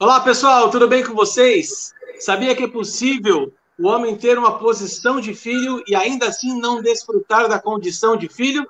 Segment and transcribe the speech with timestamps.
[0.00, 1.92] Olá, pessoal, tudo bem com vocês?
[2.20, 6.80] Sabia que é possível o homem ter uma posição de filho e ainda assim não
[6.80, 8.64] desfrutar da condição de filho?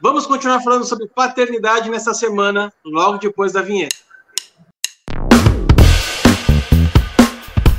[0.00, 3.94] Vamos continuar falando sobre paternidade nessa semana, logo depois da vinheta.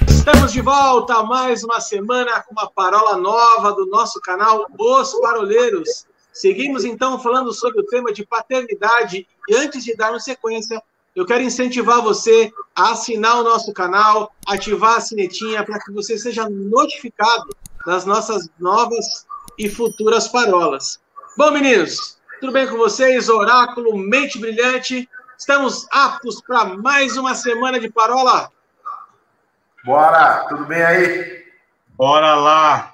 [0.08, 6.06] Estamos de volta mais uma semana com uma parola nova do nosso canal Os Paroleiros.
[6.32, 10.82] Seguimos então falando sobre o tema de paternidade e antes de darmos sequência,
[11.16, 16.18] eu quero incentivar você a assinar o nosso canal, ativar a sinetinha para que você
[16.18, 17.56] seja notificado
[17.86, 19.26] das nossas novas
[19.58, 21.00] e futuras parolas.
[21.38, 23.30] Bom, meninos, tudo bem com vocês?
[23.30, 25.10] Oráculo, mente brilhante.
[25.38, 28.52] Estamos aptos para mais uma semana de parola?
[29.86, 30.46] Bora!
[30.50, 31.46] Tudo bem aí?
[31.96, 32.94] Bora lá!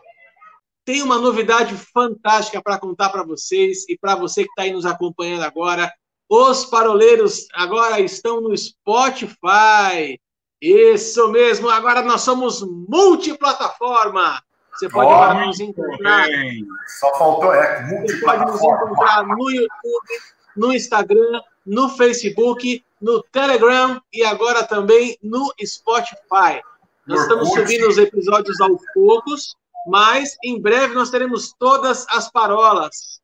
[0.86, 4.86] Tem uma novidade fantástica para contar para vocês e para você que está aí nos
[4.86, 5.92] acompanhando agora.
[6.34, 10.18] Os paroleiros agora estão no Spotify.
[10.62, 14.42] Isso mesmo, agora nós somos multiplataforma.
[14.72, 16.28] Você pode oh, nos encontrar.
[16.28, 16.66] Bem.
[17.02, 20.20] Só faltou é Você pode nos encontrar no YouTube,
[20.56, 26.62] no Instagram, no Facebook, no Telegram e agora também no Spotify.
[27.06, 29.54] Nós estamos subindo os episódios aos poucos,
[29.86, 33.21] mas em breve nós teremos todas as parolas.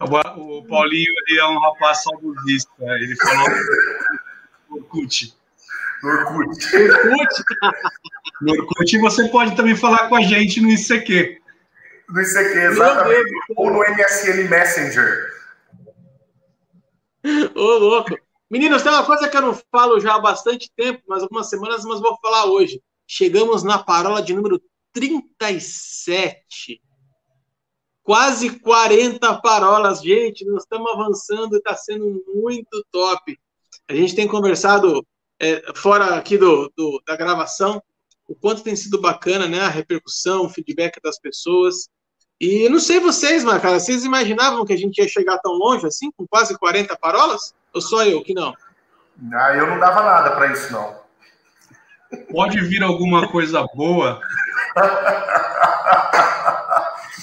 [0.00, 2.72] O Paulinho ele é um rapaz saudosista.
[2.80, 3.48] Ele falou
[4.70, 5.34] Orkut.
[6.02, 6.68] No Orkut.
[8.42, 11.40] No Orkut você pode também falar com a gente no ICQ.
[12.08, 13.32] No ICQ, exatamente.
[13.56, 15.32] Ou no MSN Messenger.
[17.54, 18.18] Ô, louco.
[18.50, 21.84] Meninos, tem uma coisa que eu não falo já há bastante tempo, mas algumas semanas,
[21.84, 22.82] mas vou falar hoje.
[23.06, 24.60] Chegamos na parola de número
[24.92, 26.80] 37
[28.04, 30.00] quase 40 parolas.
[30.00, 33.36] Gente, nós estamos avançando e está sendo muito top.
[33.88, 35.04] A gente tem conversado
[35.40, 37.82] é, fora aqui do, do, da gravação
[38.28, 39.60] o quanto tem sido bacana, né?
[39.60, 41.88] A repercussão, o feedback das pessoas.
[42.40, 45.86] E não sei vocês, mas, cara, vocês imaginavam que a gente ia chegar tão longe
[45.86, 47.54] assim, com quase 40 parolas?
[47.72, 48.54] Ou só eu que não?
[49.32, 51.04] Ah, eu não dava nada para isso, não.
[52.30, 54.20] Pode vir alguma coisa boa.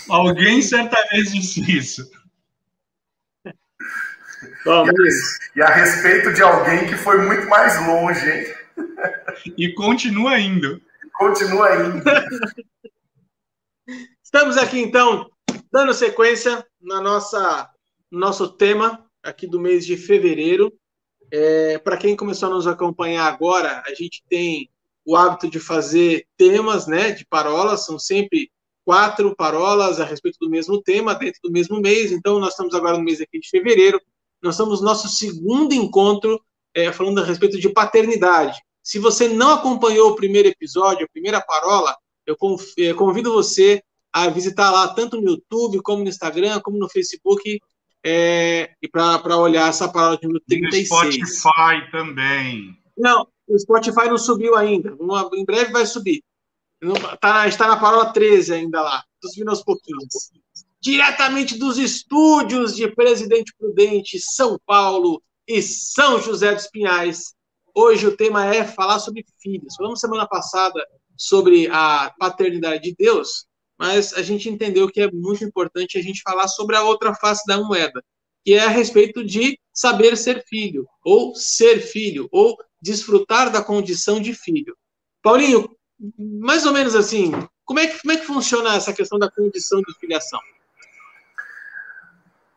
[0.10, 2.10] Alguém certa vez disse isso.
[4.66, 4.94] Bom, e, a,
[5.56, 8.56] e, a, respeito de alguém que foi muito mais longe, hein?
[9.58, 10.82] E continua indo.
[11.14, 12.04] Continua indo.
[14.24, 15.30] Estamos aqui, então,
[15.72, 17.70] dando sequência na nossa
[18.10, 20.74] nosso tema aqui do mês de fevereiro.
[21.32, 24.70] É, Para quem começou a nos acompanhar agora, a gente tem
[25.06, 28.52] o hábito de fazer temas, né, de parolas, são sempre
[28.92, 32.12] quatro parolas a respeito do mesmo tema dentro do mesmo mês.
[32.12, 33.98] Então, nós estamos agora no mês aqui de fevereiro.
[34.42, 36.38] Nós estamos no nosso segundo encontro
[36.74, 38.60] é, falando a respeito de paternidade.
[38.84, 41.96] Se você não acompanhou o primeiro episódio, a primeira parola,
[42.28, 42.36] eu
[42.80, 43.82] é, convido você
[44.12, 47.62] a visitar lá tanto no YouTube, como no Instagram, como no Facebook,
[48.04, 51.18] é, e para olhar essa parola de número 36.
[51.18, 52.78] No Spotify também.
[52.98, 54.94] Não, o Spotify não subiu ainda.
[55.00, 56.22] Uma, em breve vai subir.
[57.20, 59.04] Tá, está na parola 13 ainda lá.
[59.16, 60.32] Estou subindo aos pouquinhos.
[60.82, 67.36] Diretamente dos estúdios de Presidente Prudente, São Paulo e São José dos Pinhais.
[67.76, 69.76] Hoje o tema é falar sobre filhos.
[69.76, 70.84] Falamos semana passada
[71.16, 73.46] sobre a paternidade de Deus,
[73.78, 77.46] mas a gente entendeu que é muito importante a gente falar sobre a outra face
[77.46, 78.04] da moeda,
[78.44, 84.20] que é a respeito de saber ser filho, ou ser filho, ou desfrutar da condição
[84.20, 84.76] de filho.
[85.22, 85.70] Paulinho,
[86.18, 87.32] mais ou menos assim,
[87.66, 90.40] como é, que, como é que funciona essa questão da condição de filiação?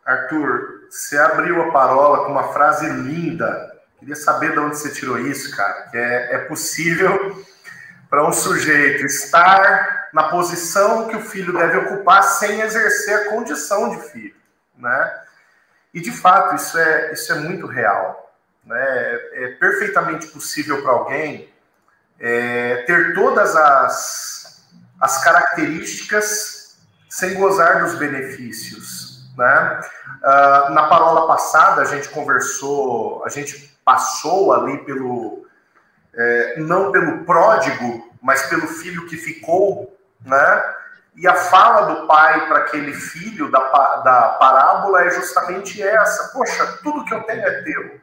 [0.05, 3.73] Arthur, você abriu a parola com uma frase linda.
[3.99, 5.89] Queria saber de onde você tirou isso, cara.
[5.91, 7.45] Que é, é possível
[8.11, 13.91] para um sujeito estar na posição que o filho deve ocupar sem exercer a condição
[13.91, 14.37] de filho,
[14.77, 15.23] né?
[15.93, 18.35] E de fato isso é isso é muito real,
[18.65, 18.81] né?
[18.81, 21.54] É, é perfeitamente possível para alguém
[22.19, 24.67] é, ter todas as,
[25.01, 26.79] as características
[27.09, 29.33] sem gozar dos benefícios.
[29.37, 29.81] Né?
[30.23, 35.47] Uh, na parola passada, a gente conversou, a gente passou ali pelo,
[36.15, 40.75] é, não pelo pródigo, mas pelo filho que ficou, né?
[41.17, 43.61] E a fala do pai para aquele filho da,
[43.99, 48.01] da parábola é justamente essa: Poxa, tudo que eu tenho é teu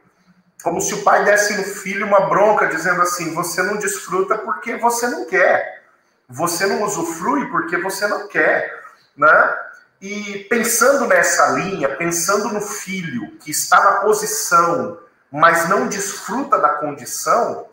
[0.64, 4.78] como se o pai desse no filho uma bronca, dizendo assim: você não desfruta porque
[4.78, 5.84] você não quer,
[6.28, 8.82] você não usufrui porque você não quer,
[9.16, 9.56] né?
[10.02, 14.98] E pensando nessa linha, pensando no filho que está na posição
[15.32, 17.66] mas não desfruta da condição,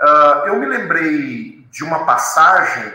[0.00, 2.94] uh, eu me lembrei de uma passagem,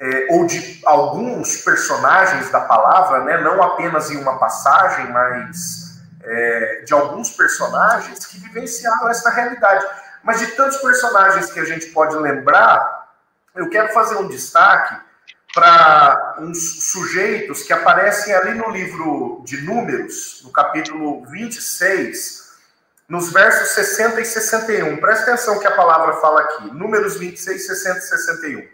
[0.00, 5.81] é, ou de alguns personagens da palavra, né, não apenas em uma passagem, mas
[6.22, 9.84] é, de alguns personagens que vivenciaram essa realidade.
[10.22, 13.08] Mas de tantos personagens que a gente pode lembrar,
[13.54, 14.96] eu quero fazer um destaque
[15.54, 22.52] para uns sujeitos que aparecem ali no livro de Números, no capítulo 26,
[23.08, 24.96] nos versos 60 e 61.
[24.96, 26.74] Presta atenção que a palavra fala aqui.
[26.74, 28.68] Números 26, 60 e 61.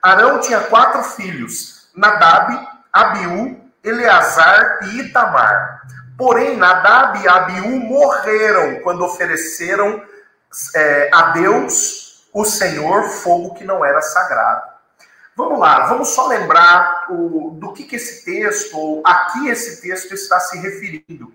[0.00, 5.82] Arão tinha quatro filhos: Nadab, Abiú, Eleazar e Itamar.
[6.16, 10.02] Porém, Nadab e Abiú morreram quando ofereceram
[10.74, 14.72] é, a Deus, o Senhor, fogo que não era sagrado.
[15.34, 19.80] Vamos lá, vamos só lembrar o, do que, que esse texto, ou a que esse
[19.80, 21.32] texto está se referindo.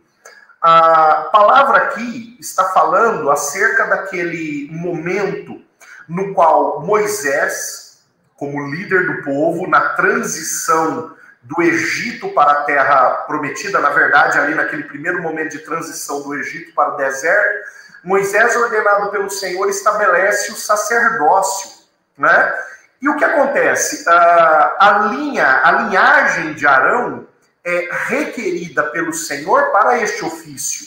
[0.61, 5.61] A palavra aqui está falando acerca daquele momento
[6.07, 8.03] no qual Moisés,
[8.35, 11.16] como líder do povo, na transição
[11.47, 16.35] do Egito para a terra prometida, na verdade, ali naquele primeiro momento de transição do
[16.35, 17.67] Egito para o deserto,
[18.03, 21.69] Moisés, ordenado pelo Senhor, estabelece o sacerdócio,
[22.17, 22.53] né?
[23.01, 24.03] E o que acontece?
[24.03, 27.27] Uh, a linha, a linhagem de Arão
[27.63, 30.85] é requerida pelo Senhor para este ofício.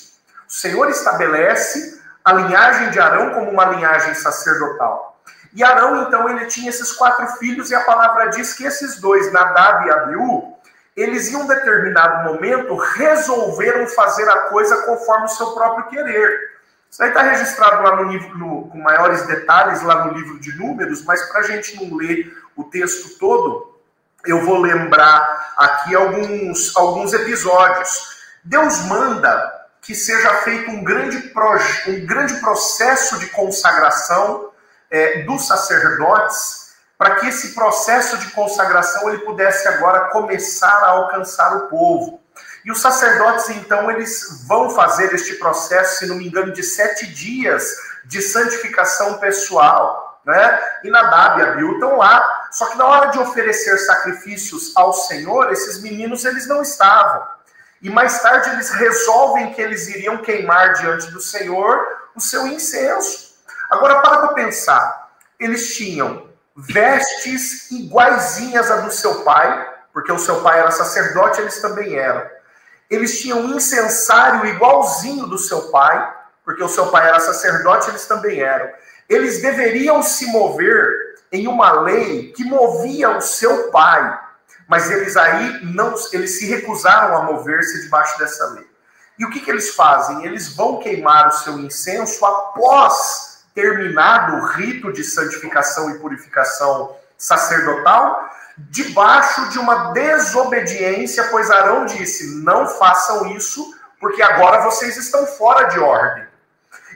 [0.48, 5.20] O Senhor estabelece a linhagem de Arão como uma linhagem sacerdotal.
[5.52, 9.32] E Arão, então, ele tinha esses quatro filhos, e a palavra diz que esses dois,
[9.32, 10.49] Nadab e Abiú,
[10.96, 16.50] eles em um determinado momento resolveram fazer a coisa conforme o seu próprio querer.
[16.90, 20.56] Isso aí está registrado lá no livro, no, com maiores detalhes, lá no livro de
[20.56, 23.78] Números, mas para a gente não ler o texto todo,
[24.26, 28.18] eu vou lembrar aqui alguns, alguns episódios.
[28.42, 31.32] Deus manda que seja feito um grande,
[31.86, 34.50] um grande processo de consagração
[34.90, 36.59] é, dos sacerdotes,
[37.00, 42.22] para que esse processo de consagração ele pudesse agora começar a alcançar o povo.
[42.62, 47.06] E os sacerdotes, então, eles vão fazer este processo, se não me engano, de sete
[47.06, 47.74] dias
[48.04, 50.20] de santificação pessoal.
[50.26, 50.60] Né?
[50.84, 52.48] E Nadab e Abiú estão lá.
[52.52, 57.26] Só que na hora de oferecer sacrifícios ao Senhor, esses meninos eles não estavam.
[57.80, 63.36] E mais tarde eles resolvem que eles iriam queimar diante do Senhor o seu incenso.
[63.70, 65.08] Agora, para para pensar.
[65.38, 66.28] Eles tinham
[66.66, 72.26] vestes iguaizinhas a do seu pai, porque o seu pai era sacerdote, eles também eram.
[72.88, 76.14] Eles tinham um incensário igualzinho do seu pai,
[76.44, 78.70] porque o seu pai era sacerdote, eles também eram.
[79.08, 80.88] Eles deveriam se mover
[81.32, 84.18] em uma lei que movia o seu pai,
[84.68, 88.68] mas eles aí não, eles se recusaram a mover-se debaixo dessa lei.
[89.18, 90.24] E o que, que eles fazem?
[90.24, 98.30] Eles vão queimar o seu incenso após terminado o rito de santificação e purificação sacerdotal,
[98.56, 105.64] debaixo de uma desobediência, pois Arão disse: não façam isso, porque agora vocês estão fora
[105.68, 106.28] de ordem.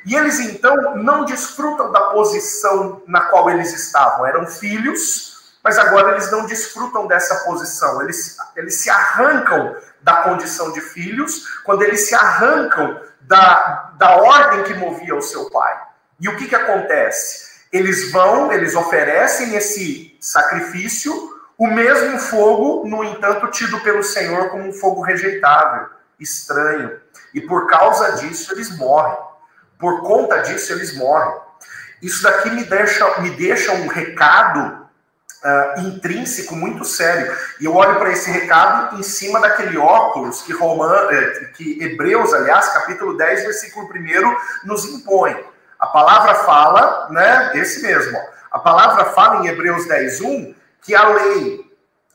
[0.06, 4.26] E eles então não desfrutam da posição na qual eles estavam.
[4.26, 8.02] Eram filhos, mas agora eles não desfrutam dessa posição.
[8.02, 14.64] Eles, eles se arrancam da condição de filhos quando eles se arrancam da, da ordem
[14.64, 15.74] que movia o seu pai.
[16.20, 17.54] E o que, que acontece?
[17.72, 21.12] Eles vão, eles oferecem esse sacrifício,
[21.58, 27.00] o mesmo fogo, no entanto, tido pelo Senhor como um fogo rejeitável, estranho.
[27.32, 29.16] E por causa disso eles morrem.
[29.78, 31.34] Por conta disso eles morrem.
[32.00, 34.84] Isso daqui me deixa, me deixa um recado
[35.44, 37.36] uh, intrínseco muito sério.
[37.60, 42.32] E eu olho para esse recado em cima daquele óculos que, Roman, eh, que Hebreus,
[42.32, 45.53] aliás, capítulo 10, versículo 1, nos impõe.
[45.84, 47.50] A palavra fala, né?
[47.56, 48.18] Esse mesmo.
[48.50, 51.62] A palavra fala em Hebreus 10, 1 que a lei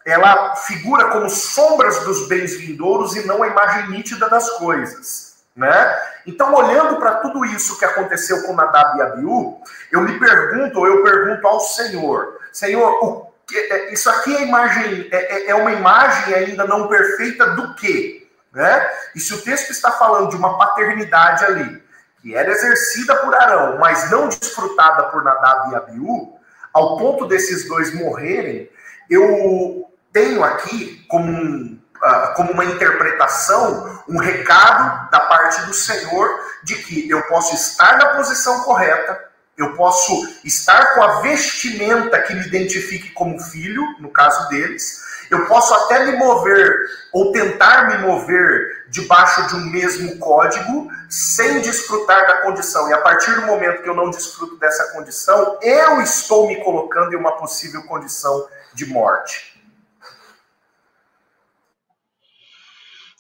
[0.03, 6.01] ela figura como sombras dos bens vindouros e não a imagem nítida das coisas, né?
[6.25, 9.61] Então, olhando para tudo isso que aconteceu com Nadab e Abiú,
[9.91, 15.07] eu me pergunto, ou eu pergunto ao Senhor, Senhor, que, é, isso aqui é imagem,
[15.11, 18.27] é, é, é uma imagem ainda não perfeita do quê?
[18.51, 18.89] Né?
[19.13, 21.88] E se o texto está falando de uma paternidade ali,
[22.21, 26.39] que era exercida por Arão, mas não desfrutada por Nadab e Abiú,
[26.73, 28.69] ao ponto desses dois morrerem,
[29.09, 36.29] eu tenho aqui como, um, uh, como uma interpretação, um recado da parte do Senhor
[36.63, 42.33] de que eu posso estar na posição correta, eu posso estar com a vestimenta que
[42.33, 46.73] me identifique como filho, no caso deles, eu posso até me mover
[47.13, 52.89] ou tentar me mover debaixo de um mesmo código, sem desfrutar da condição.
[52.89, 57.13] E a partir do momento que eu não desfruto dessa condição, eu estou me colocando
[57.13, 59.59] em uma possível condição de morte.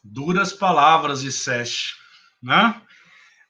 [0.03, 1.95] Duras palavras, disseste,
[2.41, 2.81] né?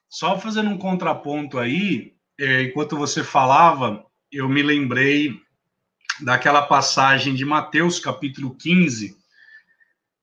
[0.09, 5.39] Só fazendo um contraponto aí, é, enquanto você falava, eu me lembrei
[6.19, 9.18] daquela passagem de Mateus, capítulo 15,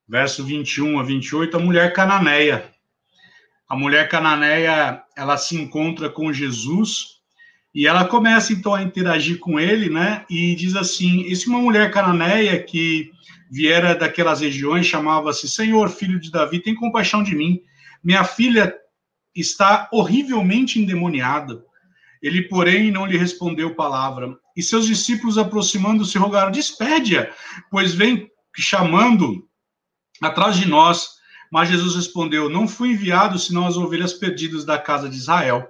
[0.09, 2.71] verso 21 a 28, a mulher cananeia.
[3.69, 7.17] A mulher cananeia, ela se encontra com Jesus
[7.75, 10.25] e ela começa então a interagir com ele, né?
[10.31, 13.11] E diz assim: "Esse uma mulher cananeia que
[13.51, 17.61] viera daquelas regiões chamava-se Senhor, filho de Davi, tem compaixão de mim.
[18.03, 18.75] Minha filha
[19.35, 21.65] está horrivelmente endemoniada.
[22.23, 24.37] Ele, porém, não lhe respondeu palavra.
[24.57, 27.31] E seus discípulos, aproximando-se, rogaram: Despede-a,
[27.71, 29.47] pois vem chamando
[30.21, 31.17] atrás de nós.
[31.51, 35.69] Mas Jesus respondeu: Não fui enviado senão as ovelhas perdidas da casa de Israel.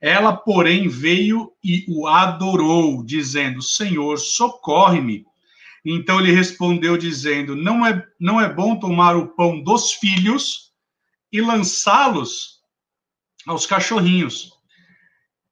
[0.00, 5.24] Ela, porém, veio e o adorou, dizendo: Senhor, socorre-me.
[5.84, 10.72] Então ele respondeu, dizendo: Não é, não é bom tomar o pão dos filhos
[11.32, 12.60] e lançá-los
[13.46, 14.52] aos cachorrinhos.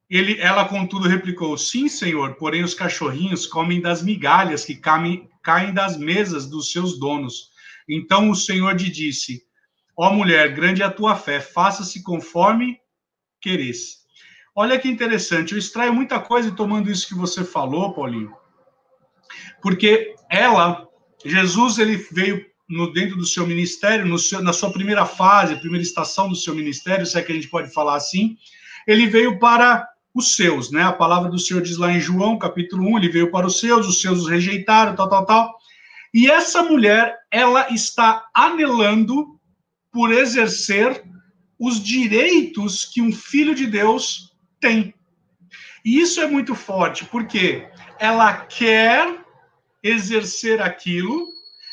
[0.08, 5.72] Ele, ela, contudo, replicou: Sim, senhor, porém os cachorrinhos comem das migalhas que caem, caem
[5.72, 7.50] das mesas dos seus donos.
[7.90, 9.42] Então o senhor lhe disse:
[9.96, 12.78] Ó mulher, grande é a tua fé, faça-se conforme
[13.40, 14.00] queres.
[14.54, 18.34] Olha que interessante, eu extraio muita coisa tomando isso que você falou, Paulinho,
[19.62, 20.86] porque ela,
[21.24, 26.28] Jesus, ele veio no, dentro do seu ministério, seu, na sua primeira fase, primeira estação
[26.28, 28.36] do seu ministério, se é que a gente pode falar assim,
[28.86, 30.82] ele veio para os seus, né?
[30.82, 33.86] A palavra do Senhor diz lá em João, capítulo 1, ele veio para os seus,
[33.86, 35.59] os seus os rejeitaram, tal, tal, tal.
[36.12, 39.38] E essa mulher, ela está anelando
[39.92, 41.04] por exercer
[41.58, 44.94] os direitos que um filho de Deus tem.
[45.84, 49.24] E isso é muito forte, porque ela quer
[49.82, 51.30] exercer aquilo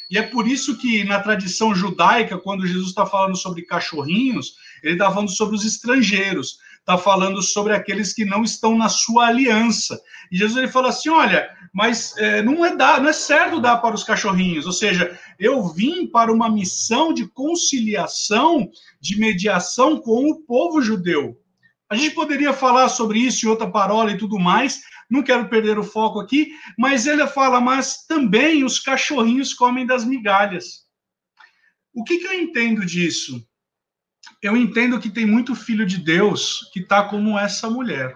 [0.10, 4.94] e é por isso que na tradição judaica, quando Jesus está falando sobre cachorrinhos, ele
[4.94, 10.00] está falando sobre os estrangeiros, está falando sobre aqueles que não estão na sua aliança.
[10.32, 13.78] E Jesus ele fala assim: olha, mas é, não, é dar, não é certo dar
[13.78, 18.70] para os cachorrinhos, ou seja, eu vim para uma missão de conciliação,
[19.02, 21.38] de mediação com o povo judeu.
[21.90, 25.78] A gente poderia falar sobre isso em outra parola e tudo mais, não quero perder
[25.78, 30.86] o foco aqui, mas ele fala, mas também os cachorrinhos comem das migalhas.
[31.94, 33.47] O que, que eu entendo disso?
[34.42, 38.16] Eu entendo que tem muito filho de Deus que está como essa mulher.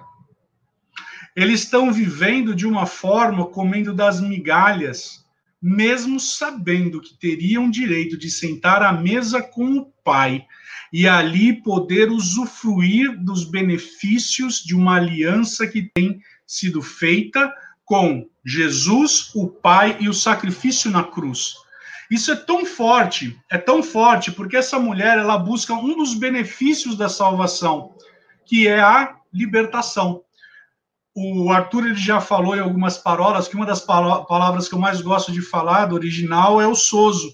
[1.35, 5.25] Eles estão vivendo de uma forma comendo das migalhas,
[5.61, 10.45] mesmo sabendo que teriam direito de sentar à mesa com o Pai
[10.91, 17.51] e ali poder usufruir dos benefícios de uma aliança que tem sido feita
[17.85, 21.55] com Jesus, o Pai e o sacrifício na cruz.
[22.12, 26.98] Isso é tão forte, é tão forte, porque essa mulher ela busca um dos benefícios
[26.98, 27.96] da salvação,
[28.46, 30.22] que é a libertação.
[31.15, 35.00] O Arthur ele já falou em algumas parolas que uma das palavras que eu mais
[35.00, 37.32] gosto de falar do original é o sozo,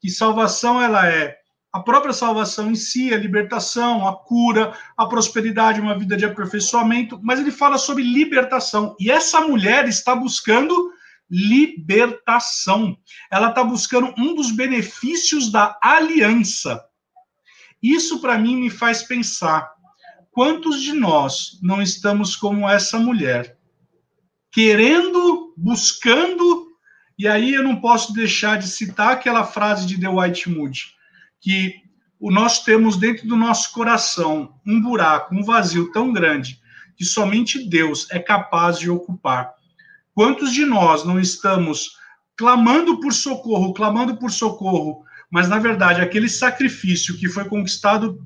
[0.00, 1.36] que salvação ela é
[1.72, 7.20] a própria salvação em si, a libertação, a cura, a prosperidade, uma vida de aperfeiçoamento,
[7.22, 8.96] mas ele fala sobre libertação.
[8.98, 10.95] E essa mulher está buscando
[11.30, 12.96] libertação.
[13.30, 16.84] Ela está buscando um dos benefícios da aliança.
[17.82, 19.70] Isso, para mim, me faz pensar:
[20.30, 23.58] quantos de nós não estamos como essa mulher?
[24.50, 26.66] Querendo, buscando,
[27.18, 30.96] e aí eu não posso deixar de citar aquela frase de The White Mood
[31.40, 31.74] que
[32.18, 36.58] o nós temos dentro do nosso coração um buraco, um vazio tão grande
[36.96, 39.52] que somente Deus é capaz de ocupar.
[40.16, 41.90] Quantos de nós não estamos
[42.36, 48.18] clamando por socorro, clamando por socorro, mas na verdade aquele sacrifício que foi conquistado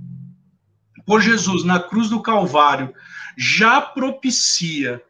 [1.05, 2.95] por Jesus na cruz do Calvário
[3.37, 5.03] já propicia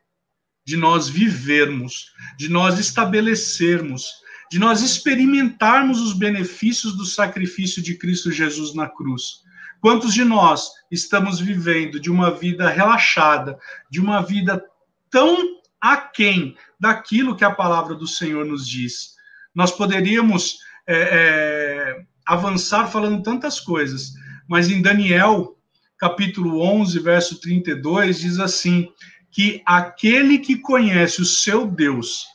[0.67, 4.21] de nós vivermos, de nós estabelecermos
[4.51, 9.45] de nós experimentarmos os benefícios do sacrifício de Cristo Jesus na cruz.
[9.81, 13.57] Quantos de nós estamos vivendo de uma vida relaxada,
[13.89, 14.61] de uma vida
[15.09, 19.15] tão aquém daquilo que a palavra do Senhor nos diz?
[19.55, 24.15] Nós poderíamos é, é, avançar falando tantas coisas,
[24.49, 25.57] mas em Daniel,
[25.99, 28.89] capítulo 11, verso 32, diz assim:
[29.31, 32.27] que aquele que conhece o seu Deus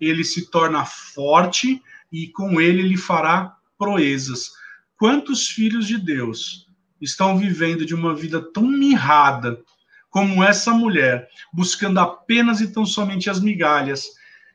[0.00, 1.82] ele se torna forte
[2.12, 4.50] e com ele ele fará proezas.
[4.96, 6.68] quantos filhos de Deus
[7.00, 9.60] estão vivendo de uma vida tão mirrada
[10.14, 14.06] como essa mulher, buscando apenas e tão somente as migalhas.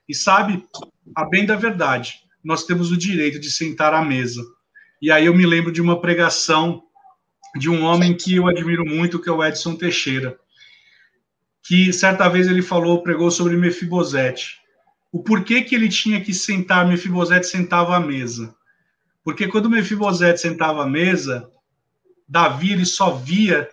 [0.08, 0.66] E sabe,
[1.13, 4.42] a bem da verdade, nós temos o direito de sentar à mesa.
[5.01, 6.82] E aí eu me lembro de uma pregação
[7.58, 10.39] de um homem que eu admiro muito, que é o Edson Teixeira,
[11.62, 14.60] que certa vez ele falou, pregou sobre Mefibosete.
[15.12, 18.56] O porquê que ele tinha que sentar, Mefibosete sentava à mesa.
[19.25, 21.51] Porque quando Mefibosete sentava à mesa,
[22.25, 23.68] Davi ele só via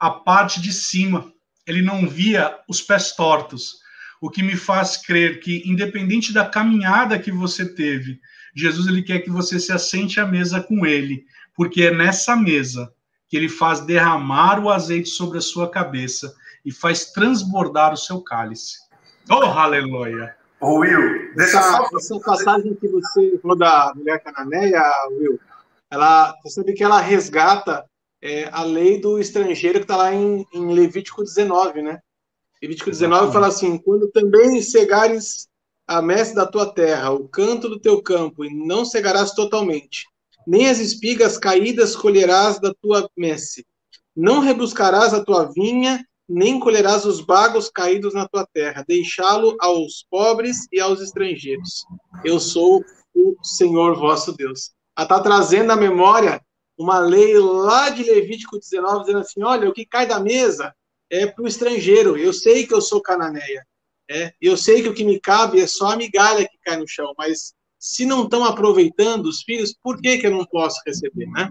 [0.00, 1.30] a parte de cima,
[1.66, 3.80] ele não via os pés tortos.
[4.18, 8.18] O que me faz crer que, independente da caminhada que você teve,
[8.54, 12.90] Jesus ele quer que você se assente à mesa com ele, porque é nessa mesa
[13.28, 18.20] que ele faz derramar o azeite sobre a sua cabeça e faz transbordar o seu
[18.20, 18.78] cálice.
[19.28, 20.34] Oh, aleluia!
[20.60, 21.96] Ô, Will, deixa essa, só...
[21.96, 25.38] essa passagem que você falou da mulher cananeia, Will,
[25.90, 27.84] ela, você sabe que ela resgata
[28.22, 32.00] é, a lei do estrangeiro que está lá em, em, Levítico 19, né?
[32.62, 35.48] Levítico 19 fala assim: quando também cegares
[35.86, 40.06] a messe da tua terra, o canto do teu campo, e não cegarás totalmente,
[40.46, 43.66] nem as espigas caídas colherás da tua messe,
[44.14, 50.06] não rebuscarás a tua vinha, nem colherás os bagos caídos na tua terra, deixá-lo aos
[50.08, 51.84] pobres e aos estrangeiros.
[52.24, 54.70] Eu sou o Senhor vosso Deus.
[54.96, 56.40] Ela está trazendo à memória
[56.80, 60.74] uma lei lá de Levítico 19, dizendo assim: olha, o que cai da mesa
[61.10, 62.16] é para o estrangeiro.
[62.16, 63.66] Eu sei que eu sou cananeia.
[64.10, 66.88] É, eu sei que o que me cabe é só a migalha que cai no
[66.88, 71.26] chão, mas se não estão aproveitando os filhos, por que, que eu não posso receber,
[71.26, 71.50] né?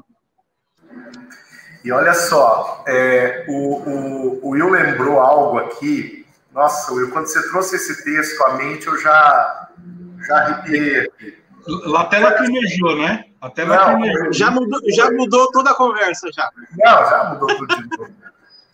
[1.86, 6.25] E olha só, é, o, o, o, Will lembrou algo aqui.
[6.51, 9.69] Nossa, Will, quando você trouxe esse texto à mente, eu já,
[10.27, 11.38] já arrepiei aqui.
[11.95, 13.28] A tela primejou, né?
[13.41, 16.50] A tela Não, Já mudou, já mudou toda a conversa, já.
[16.77, 18.13] Não, já mudou tudo de novo.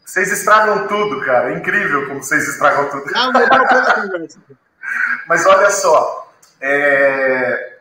[0.04, 1.52] Vocês estragam tudo, cara.
[1.52, 3.10] É incrível como vocês estragam tudo.
[3.12, 4.40] Já mudou toda a conversa.
[5.28, 7.78] Mas olha só, é...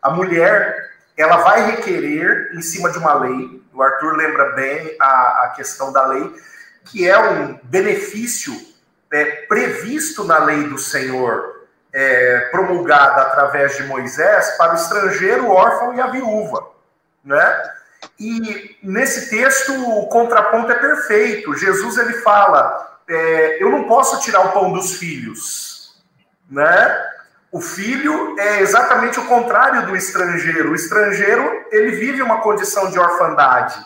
[0.00, 5.44] a mulher, ela vai requerer, em cima de uma lei, o Arthur lembra bem a,
[5.44, 6.30] a questão da lei,
[6.84, 8.54] que é um benefício
[9.12, 11.51] é, previsto na lei do Senhor,
[11.92, 16.68] é, promulgada através de Moisés, para o estrangeiro, o órfão e a viúva.
[17.24, 17.62] Né?
[18.18, 21.56] E nesse texto o contraponto é perfeito.
[21.56, 26.02] Jesus ele fala: é, eu não posso tirar o pão dos filhos,
[26.50, 27.08] né?
[27.50, 30.70] O filho é exatamente o contrário do estrangeiro.
[30.70, 33.78] O estrangeiro, ele vive uma condição de orfandade,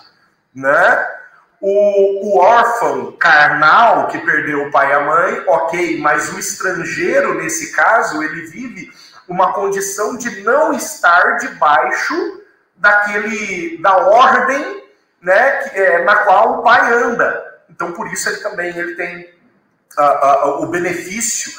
[0.54, 1.15] né?
[1.60, 7.34] O, o órfão carnal que perdeu o pai e a mãe, ok, mas o estrangeiro,
[7.34, 8.92] nesse caso, ele vive
[9.26, 12.42] uma condição de não estar debaixo
[12.76, 14.84] daquele da ordem,
[15.20, 17.44] né, que, é, na qual o pai anda.
[17.70, 19.28] Então, por isso ele também ele tem
[19.98, 21.52] uh, uh, o benefício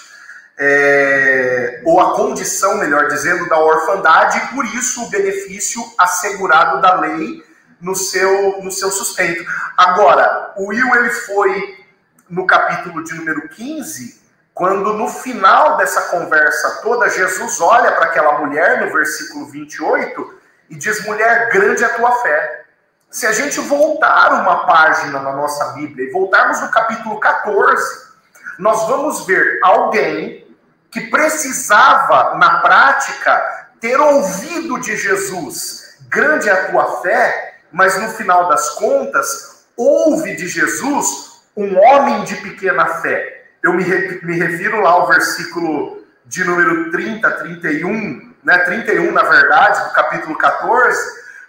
[0.57, 6.95] é, ou a condição, melhor dizendo, da orfandade, e por isso o benefício assegurado da
[6.95, 7.43] lei
[7.79, 9.45] no seu, no seu sustento.
[9.77, 11.85] Agora, o Will ele foi
[12.29, 14.21] no capítulo de número 15,
[14.53, 20.75] quando no final dessa conversa toda, Jesus olha para aquela mulher, no versículo 28, e
[20.75, 22.65] diz: Mulher, grande é a tua fé.
[23.09, 28.07] Se a gente voltar uma página na nossa Bíblia e voltarmos no capítulo 14,
[28.59, 30.45] nós vamos ver alguém
[30.91, 38.09] que precisava, na prática, ter ouvido de Jesus, grande é a tua fé, mas no
[38.09, 43.45] final das contas, ouve de Jesus um homem de pequena fé.
[43.63, 49.87] Eu me, me refiro lá ao versículo de número 30, 31, né, 31 na verdade,
[49.87, 50.99] do capítulo 14,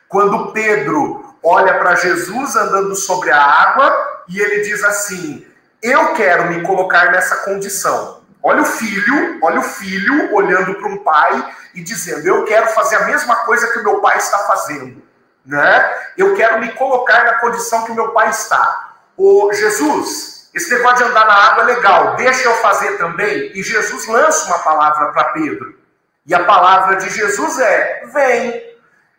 [0.08, 5.46] quando Pedro olha para Jesus andando sobre a água e ele diz assim:
[5.82, 8.22] Eu quero me colocar nessa condição.
[8.42, 12.96] Olha o filho, olha o filho olhando para um pai e dizendo: Eu quero fazer
[12.96, 15.02] a mesma coisa que o meu pai está fazendo.
[15.48, 15.94] Né?
[16.18, 18.90] Eu quero me colocar na condição que o meu pai está.
[19.16, 23.50] Ô Jesus, esse negócio de andar na água é legal, deixa eu fazer também.
[23.54, 25.78] E Jesus lança uma palavra para Pedro.
[26.26, 28.68] E a palavra de Jesus é: Vem.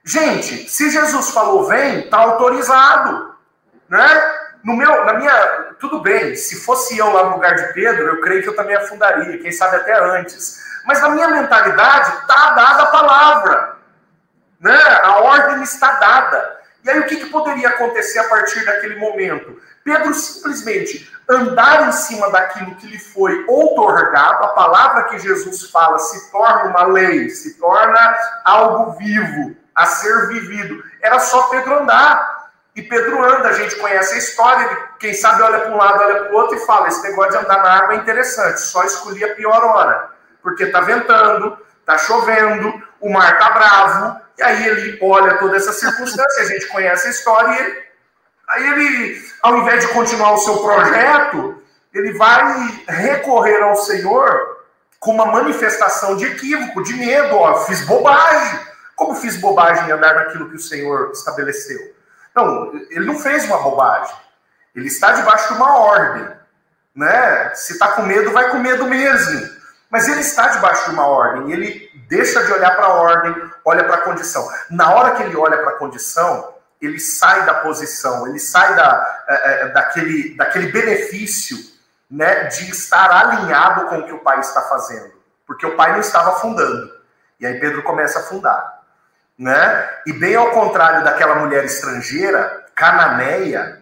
[0.06, 3.36] Gente, se Jesus falou vem, está autorizado.
[3.89, 4.39] Né?
[4.63, 8.22] no meu, na minha, tudo bem, se fosse eu lá no lugar de Pedro, eu
[8.22, 10.60] creio que eu também afundaria, quem sabe até antes.
[10.86, 13.78] Mas na minha mentalidade está dada a palavra,
[14.60, 14.78] né?
[15.04, 16.60] A ordem está dada.
[16.84, 19.60] E aí o que, que poderia acontecer a partir daquele momento?
[19.84, 26.00] Pedro simplesmente andar em cima daquilo que lhe foi outorgado, a palavra que Jesus fala
[26.00, 30.84] se torna uma lei, se torna algo vivo a ser vivido.
[31.02, 32.39] Era só Pedro andar.
[32.76, 36.02] E Pedro anda, a gente conhece a história, ele, quem sabe olha para um lado,
[36.02, 38.84] olha para o outro e fala: esse negócio de andar na água é interessante, só
[38.86, 44.67] escolhi a pior hora, porque está ventando, está chovendo, o mar está bravo, e aí
[44.67, 47.84] ele olha toda essa circunstância, a gente conhece a história, e ele,
[48.47, 51.62] aí ele, ao invés de continuar o seu projeto,
[51.93, 54.60] ele vai recorrer ao Senhor
[54.97, 58.60] com uma manifestação de equívoco, de medo, ó, fiz bobagem.
[58.95, 61.93] Como fiz bobagem em andar naquilo que o Senhor estabeleceu?
[62.34, 64.15] Não, ele não fez uma bobagem.
[64.73, 66.30] Ele está debaixo de uma ordem.
[66.95, 67.54] Né?
[67.56, 69.59] Se está com medo, vai com medo mesmo.
[69.89, 71.52] Mas ele está debaixo de uma ordem.
[71.52, 74.47] Ele deixa de olhar para a ordem, olha para a condição.
[74.69, 79.23] Na hora que ele olha para a condição, ele sai da posição, ele sai da,
[79.28, 81.58] é, daquele, daquele benefício
[82.10, 85.13] né, de estar alinhado com o que o pai está fazendo.
[85.45, 86.91] Porque o pai não estava afundando.
[87.39, 88.80] E aí Pedro começa a afundar.
[89.38, 89.89] Né?
[90.06, 93.79] E bem ao contrário daquela mulher estrangeira, cananeia,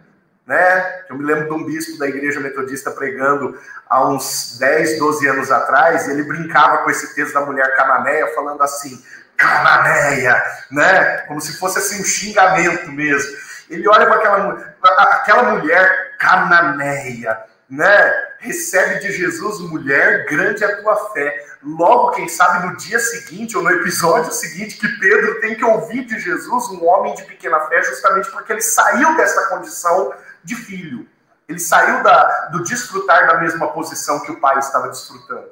[0.47, 1.01] né?
[1.09, 5.51] Eu me lembro de um bispo da igreja metodista pregando há uns 10, 12 anos
[5.51, 9.03] atrás, e ele brincava com esse texto da mulher cananeia, falando assim:
[9.35, 11.17] cananeia, né?
[11.27, 13.35] Como se fosse assim um xingamento mesmo.
[13.69, 14.73] Ele olha para aquela,
[15.11, 17.37] aquela mulher cananeia,
[17.69, 18.13] né?
[18.39, 21.45] Recebe de Jesus, mulher, grande é a tua fé.
[21.61, 26.05] Logo, quem sabe no dia seguinte ou no episódio seguinte, que Pedro tem que ouvir
[26.05, 31.07] de Jesus, um homem de pequena fé, justamente porque ele saiu dessa condição de filho.
[31.47, 35.49] Ele saiu da, do desfrutar da mesma posição que o pai estava desfrutando.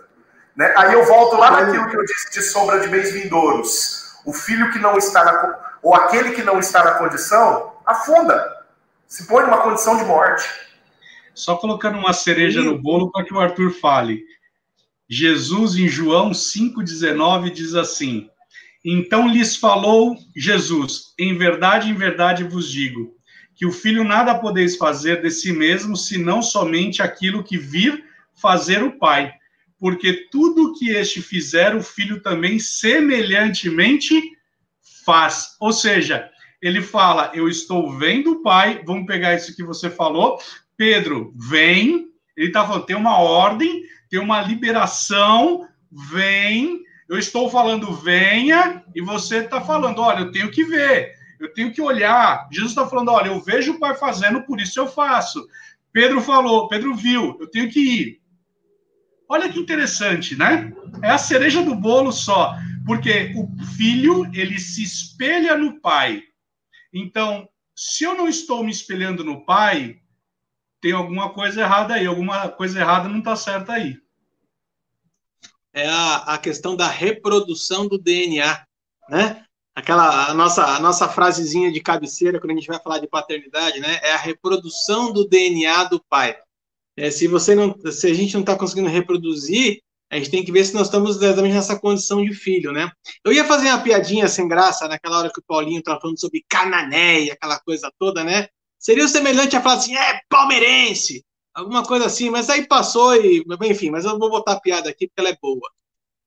[0.55, 0.73] Né?
[0.77, 4.15] Aí eu volto lá naquilo que eu disse de sombra de bens vindouros.
[4.25, 8.65] O filho que não está na, ou aquele que não está na condição, afunda.
[9.07, 10.49] Se põe numa condição de morte.
[11.33, 14.23] Só colocando uma cereja no bolo para que o Arthur fale.
[15.07, 18.29] Jesus, em João 5,19, diz assim:
[18.83, 23.14] Então lhes falou Jesus: Em verdade, em verdade vos digo,
[23.55, 28.83] que o filho nada podeis fazer de si mesmo, senão somente aquilo que vir fazer
[28.83, 29.33] o Pai.
[29.79, 34.21] Porque tudo que este fizer, o filho também semelhantemente
[35.05, 35.55] faz.
[35.59, 36.29] Ou seja,
[36.61, 38.83] ele fala: Eu estou vendo o Pai.
[38.85, 40.37] Vamos pegar isso que você falou.
[40.75, 42.09] Pedro, vem.
[42.35, 45.67] Ele está falando: tem uma ordem, tem uma liberação,
[46.11, 46.83] vem.
[47.07, 51.71] Eu estou falando, venha, e você está falando: olha, eu tenho que ver eu tenho
[51.71, 52.47] que olhar.
[52.51, 55.47] Jesus está falando: olha, eu vejo o Pai fazendo, por isso eu faço.
[55.91, 58.21] Pedro falou, Pedro viu, eu tenho que ir.
[59.29, 60.73] Olha que interessante, né?
[61.01, 66.21] É a cereja do bolo só, porque o filho ele se espelha no pai.
[66.93, 69.99] Então, se eu não estou me espelhando no pai,
[70.81, 73.97] tem alguma coisa errada aí, alguma coisa errada não está certa aí.
[75.73, 78.65] É a, a questão da reprodução do DNA,
[79.09, 79.44] né?
[79.75, 83.79] Aquela a nossa, a nossa frasezinha de cabeceira quando a gente vai falar de paternidade,
[83.79, 83.99] né?
[84.01, 86.37] É a reprodução do DNA do pai.
[86.97, 90.51] É, se você não, se a gente não está conseguindo reproduzir, a gente tem que
[90.51, 92.89] ver se nós estamos exatamente nessa condição de filho, né?
[93.23, 96.45] Eu ia fazer uma piadinha sem graça naquela hora que o Paulinho estava falando sobre
[96.47, 98.47] cananéia, aquela coisa toda, né?
[98.79, 103.43] Seria o semelhante a falar assim, é palmeirense, alguma coisa assim, mas aí passou e,
[103.63, 105.69] enfim, mas eu vou botar a piada aqui porque ela é boa,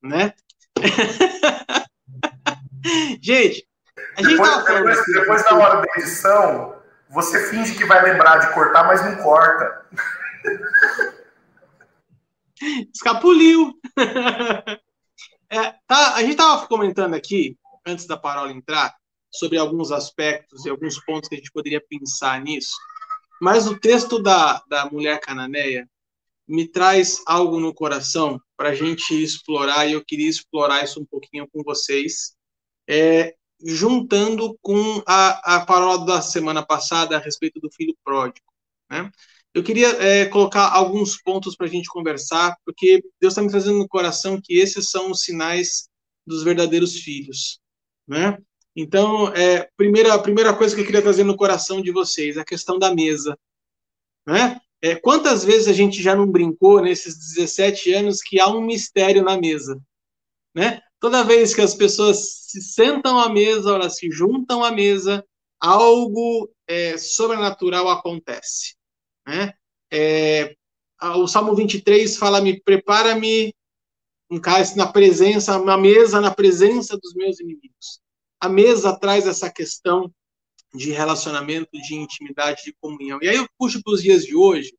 [0.02, 0.34] né?
[3.22, 3.66] Gente,
[4.16, 6.74] a gente depois, depois, aqui, depois da hora da edição,
[7.11, 9.87] você finge que vai lembrar de cortar, mas não corta.
[12.94, 13.74] Escapuliu.
[15.51, 18.94] É, tá, a gente estava comentando aqui, antes da Parola entrar,
[19.31, 22.77] sobre alguns aspectos e alguns pontos que a gente poderia pensar nisso,
[23.40, 25.88] mas o texto da, da mulher cananeia
[26.46, 31.07] me traz algo no coração para a gente explorar, e eu queria explorar isso um
[31.07, 32.37] pouquinho com vocês,
[32.88, 38.46] é, juntando com a, a parola da semana passada a respeito do filho pródigo.
[38.90, 39.11] Né?
[39.53, 43.79] Eu queria é, colocar alguns pontos para a gente conversar, porque Deus está me trazendo
[43.79, 45.88] no coração que esses são os sinais
[46.27, 47.61] dos verdadeiros filhos.
[48.07, 48.38] Né?
[48.77, 52.44] Então, é, primeira, a primeira coisa que eu queria trazer no coração de vocês, a
[52.44, 53.37] questão da mesa.
[54.27, 54.61] Né?
[54.81, 59.24] É, quantas vezes a gente já não brincou nesses 17 anos que há um mistério
[59.24, 59.81] na mesa?
[60.55, 60.81] Né?
[61.00, 65.24] Toda vez que as pessoas se sentam à mesa, elas se juntam à mesa,
[65.61, 68.74] algo é, sobrenatural acontece.
[69.26, 69.52] Né?
[69.92, 70.54] É,
[71.16, 73.54] o Salmo 23 fala: me prepara-me
[74.30, 78.00] um cálice na presença, uma mesa na presença dos meus inimigos.
[78.40, 80.12] A mesa traz essa questão
[80.74, 83.18] de relacionamento, de intimidade, de comunhão.
[83.22, 84.72] E aí eu puxo para os dias de hoje,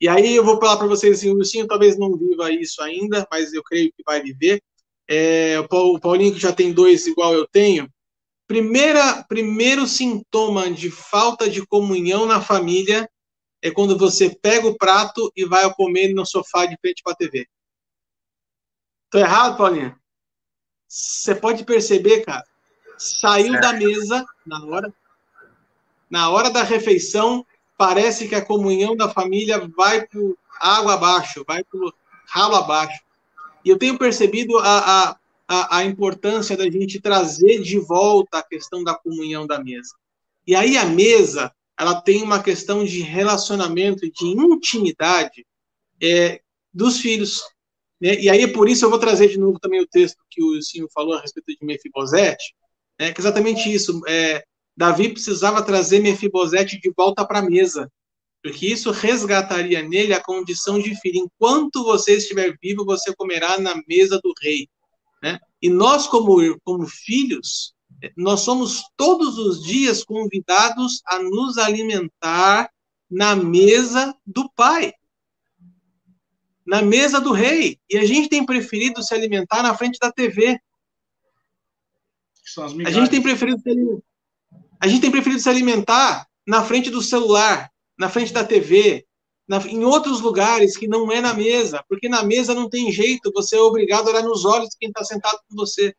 [0.00, 3.26] e aí eu vou falar para vocês assim, o Lucinho talvez não viva isso ainda,
[3.30, 4.62] mas eu creio que vai viver.
[5.08, 7.88] É, o Paulinho, que já tem dois igual eu tenho,
[8.46, 13.10] Primeira, primeiro sintoma de falta de comunhão na família
[13.60, 17.16] é quando você pega o prato e vai comer no sofá de frente para a
[17.16, 17.48] TV.
[19.10, 19.98] Tô errado, Paulinha?
[20.86, 22.44] Você pode perceber, cara,
[22.96, 24.94] saiu da mesa na hora,
[26.08, 27.44] na hora da refeição,
[27.76, 31.92] parece que a comunhão da família vai por água abaixo, vai por
[32.28, 33.02] ralo abaixo.
[33.66, 38.84] E eu tenho percebido a, a, a, importância da gente trazer de volta a questão
[38.84, 39.92] da comunhão da mesa.
[40.46, 45.44] E aí a mesa, ela tem uma questão de relacionamento, de intimidade
[46.00, 46.40] é,
[46.72, 47.42] dos filhos.
[48.00, 48.14] Né?
[48.20, 50.88] E aí, por isso, eu vou trazer de novo também o texto que o senhor
[50.94, 52.54] falou a respeito de Mefibosete,
[52.96, 53.12] né?
[53.12, 54.00] que é exatamente isso.
[54.06, 54.44] É,
[54.76, 57.90] Davi precisava trazer Mefibosete de volta para a mesa,
[58.46, 61.24] porque isso resgataria nele a condição de filho.
[61.24, 64.68] Enquanto você estiver vivo, você comerá na mesa do rei.
[65.20, 65.40] Né?
[65.60, 67.74] E nós, como, como filhos,
[68.16, 72.70] nós somos todos os dias convidados a nos alimentar
[73.10, 74.92] na mesa do Pai
[76.64, 77.78] na mesa do rei.
[77.88, 80.58] E a gente tem preferido se alimentar na frente da TV.
[82.84, 84.02] A gente tem preferido se alimentar,
[84.80, 89.06] a gente tem preferido se alimentar na frente do celular, na frente da TV,
[89.48, 93.32] na, em outros lugares que não é na mesa, porque na mesa não tem jeito,
[93.34, 95.94] você é obrigado a olhar nos olhos de quem está sentado com você.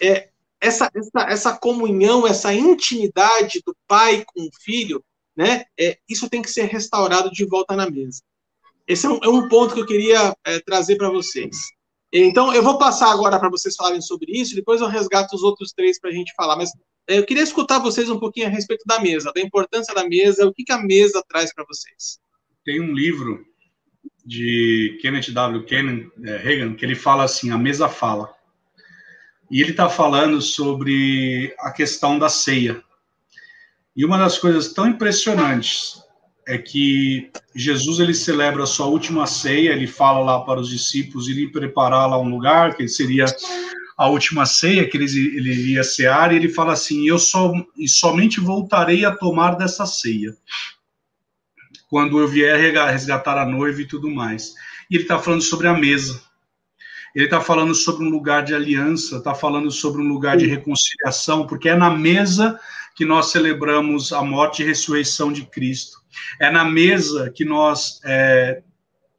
[0.00, 0.28] É,
[0.60, 5.04] essa, essa, essa comunhão, essa intimidade do pai com o filho,
[5.36, 5.64] né?
[5.78, 8.22] É, isso tem que ser restaurado de volta na mesa.
[8.86, 11.56] Esse é um, é um ponto que eu queria é, trazer para vocês.
[12.12, 15.72] Então, eu vou passar agora para vocês falarem sobre isso, depois eu resgato os outros
[15.72, 16.56] três para a gente falar.
[16.56, 16.70] Mas
[17.06, 20.52] eu queria escutar vocês um pouquinho a respeito da mesa, da importância da mesa, o
[20.52, 22.18] que, que a mesa traz para vocês.
[22.64, 23.44] Tem um livro
[24.24, 25.64] de Kenneth W.
[25.64, 28.32] Ken, é, Reagan que ele fala assim: a mesa fala.
[29.50, 32.82] E ele está falando sobre a questão da ceia.
[33.94, 36.02] E uma das coisas tão impressionantes
[36.46, 41.28] é que Jesus ele celebra a sua última ceia, ele fala lá para os discípulos
[41.28, 43.26] irem preparar lá um lugar, que seria
[43.96, 47.88] a última ceia que ele, ele iria cear, e ele fala assim: Eu só, e
[47.88, 50.36] somente voltarei a tomar dessa ceia
[51.88, 52.58] quando eu vier
[52.90, 54.54] resgatar a noiva e tudo mais.
[54.90, 56.20] E ele está falando sobre a mesa.
[57.14, 61.46] Ele está falando sobre um lugar de aliança, está falando sobre um lugar de reconciliação,
[61.46, 62.58] porque é na mesa
[62.96, 65.98] que nós celebramos a morte e ressurreição de Cristo.
[66.40, 68.60] É na mesa que nós é,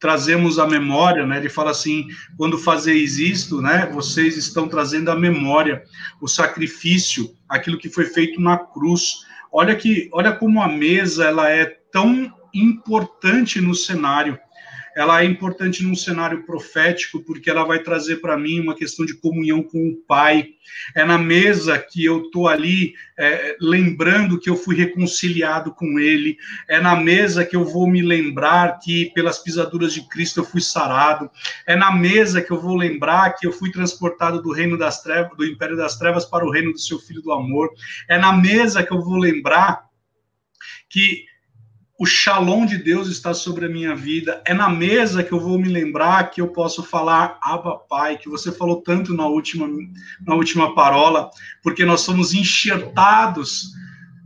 [0.06, 1.38] trazemos a memória, né?
[1.38, 3.90] Ele fala assim: quando fazeis isto, né?
[3.92, 5.82] Vocês estão trazendo a memória,
[6.20, 9.24] o sacrifício, aquilo que foi feito na cruz.
[9.50, 14.38] Olha que, olha como a mesa ela é tão importante no cenário
[14.96, 19.12] ela é importante num cenário profético, porque ela vai trazer para mim uma questão de
[19.12, 20.48] comunhão com o Pai.
[20.94, 26.38] É na mesa que eu estou ali é, lembrando que eu fui reconciliado com Ele.
[26.66, 30.62] É na mesa que eu vou me lembrar que pelas pisaduras de Cristo eu fui
[30.62, 31.30] sarado.
[31.66, 35.36] É na mesa que eu vou lembrar que eu fui transportado do reino das trevas,
[35.36, 37.68] do império das trevas para o reino do seu Filho do amor.
[38.08, 39.84] É na mesa que eu vou lembrar
[40.88, 41.26] que
[41.98, 44.42] o shalom de Deus está sobre a minha vida.
[44.44, 48.28] É na mesa que eu vou me lembrar que eu posso falar Abba Pai, que
[48.28, 49.66] você falou tanto na última,
[50.26, 51.30] na última parola,
[51.62, 53.72] porque nós somos enxertados,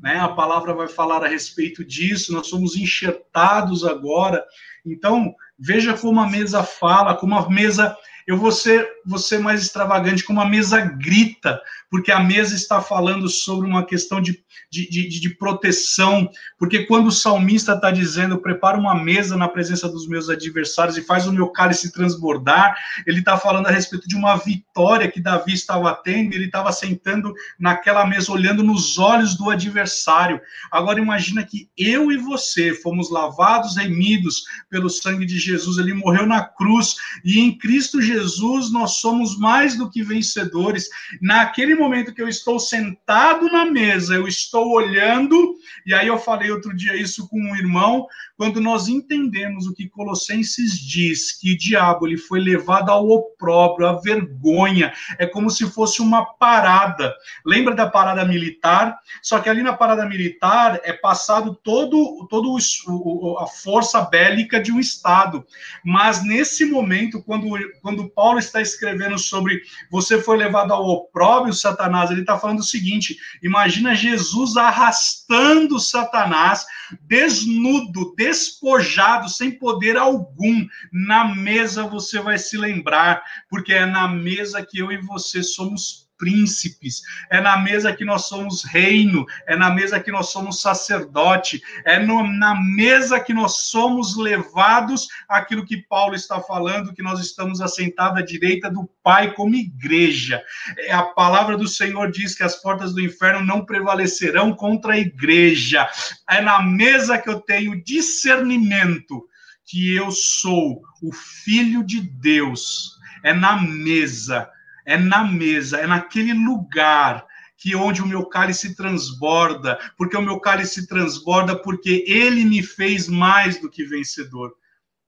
[0.02, 0.18] né?
[0.18, 4.44] A palavra vai falar a respeito disso, nós somos enxertados agora.
[4.84, 10.24] Então, veja como a mesa fala, como a mesa eu vou ser, ser mais extravagante,
[10.24, 11.60] como a mesa grita,
[11.90, 17.08] porque a mesa está falando sobre uma questão de, de, de, de proteção, porque quando
[17.08, 21.32] o salmista está dizendo, prepara uma mesa na presença dos meus adversários e faz o
[21.32, 26.32] meu cálice transbordar, ele está falando a respeito de uma vitória que Davi estava tendo,
[26.32, 30.40] ele estava sentando naquela mesa, olhando nos olhos do adversário.
[30.70, 36.26] Agora imagina que eu e você fomos lavados, remidos pelo sangue de Jesus, ele morreu
[36.26, 40.88] na cruz, e em Cristo Jesus nós somos mais do que vencedores.
[41.20, 45.54] Naquele momento que eu estou sentado na mesa, eu estou olhando,
[45.86, 49.88] e aí eu falei outro dia isso com um irmão, quando nós entendemos o que
[49.88, 55.70] Colossenses diz, que o diabo ele foi levado ao opróbrio, à vergonha, é como se
[55.70, 57.14] fosse uma parada.
[57.44, 58.98] Lembra da parada militar?
[59.22, 62.56] Só que ali na parada militar é passado todo, todo
[62.88, 65.44] o, a força bélica de um estado.
[65.84, 67.46] Mas nesse momento, quando,
[67.82, 68.79] quando Paulo está escrevendo
[69.18, 75.78] sobre você foi levado ao opróbrio, Satanás, ele está falando o seguinte: imagina Jesus arrastando
[75.78, 76.64] Satanás
[77.02, 80.66] desnudo despojado, sem poder algum.
[80.92, 86.09] Na mesa você vai se lembrar, porque é na mesa que eu e você somos
[86.20, 91.62] príncipes, é na mesa que nós somos reino, é na mesa que nós somos sacerdote,
[91.86, 97.20] é no, na mesa que nós somos levados aquilo que Paulo está falando, que nós
[97.20, 100.42] estamos assentados à direita do Pai como igreja.
[100.76, 104.98] É, a palavra do Senhor diz que as portas do inferno não prevalecerão contra a
[104.98, 105.88] igreja.
[106.28, 109.24] É na mesa que eu tenho discernimento
[109.64, 112.98] que eu sou o filho de Deus.
[113.22, 114.50] É na mesa,
[114.84, 120.40] é na mesa, é naquele lugar que onde o meu cálice transborda, porque o meu
[120.40, 124.54] cálice transborda porque ele me fez mais do que vencedor.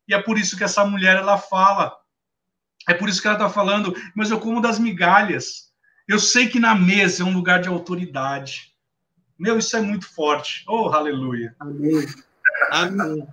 [0.06, 1.96] E é por isso que essa mulher ela fala.
[2.86, 5.72] É por isso que ela está falando, mas eu como das migalhas.
[6.06, 8.74] Eu sei que na mesa é um lugar de autoridade.
[9.38, 10.62] Meu, isso é muito forte.
[10.68, 11.56] Oh, aleluia.
[11.58, 12.06] Amém.
[12.70, 13.28] Amém.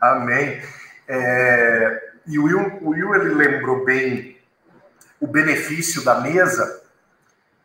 [0.00, 0.62] Amém.
[1.06, 4.39] É, e o Will, o Will ele lembrou bem
[5.20, 6.82] o benefício da mesa.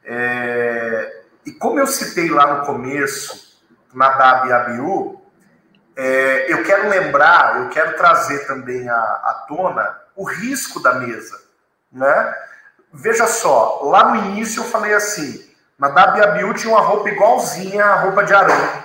[0.03, 3.61] É, e como eu citei lá no começo,
[3.93, 5.21] Nadab e Abiú,
[5.95, 11.41] é, eu quero lembrar, eu quero trazer também à, tona o risco da mesa.
[11.91, 12.35] Né?
[12.91, 17.85] Veja só, lá no início eu falei assim, Nadab e Abiú tinham uma roupa igualzinha
[17.85, 18.83] à roupa de Arão.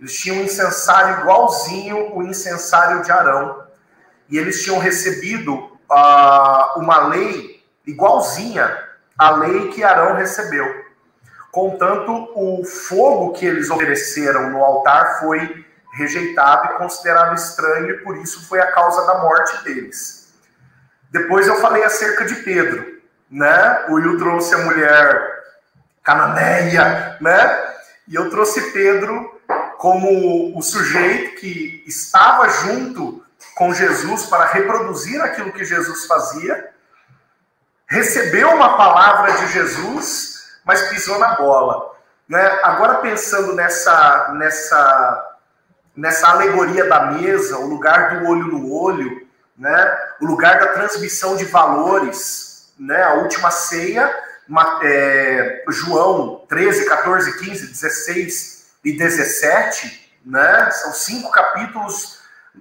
[0.00, 3.64] Eles tinham um incensário igualzinho o incensário de Arão.
[4.28, 7.57] E eles tinham recebido uh, uma lei
[7.88, 8.84] igualzinha
[9.18, 10.86] à lei que Arão recebeu.
[11.50, 18.16] Contanto, o fogo que eles ofereceram no altar foi rejeitado e considerado estranho, e por
[18.18, 20.32] isso foi a causa da morte deles.
[21.10, 23.86] Depois eu falei acerca de Pedro, né?
[23.88, 25.38] O Will trouxe a mulher
[26.04, 27.74] cananeia, né?
[28.06, 29.40] E eu trouxe Pedro
[29.78, 33.24] como o sujeito que estava junto
[33.54, 36.70] com Jesus para reproduzir aquilo que Jesus fazia,
[37.88, 41.96] recebeu uma palavra de Jesus, mas pisou na bola.
[42.28, 42.40] Né?
[42.62, 45.36] Agora pensando nessa, nessa,
[45.96, 49.98] nessa alegoria da mesa, o lugar do olho no olho, né?
[50.20, 53.02] o lugar da transmissão de valores, né?
[53.02, 54.14] a última ceia,
[54.82, 60.70] é, João 13, 14, 15, 16 e 17, né?
[60.70, 62.20] São cinco capítulos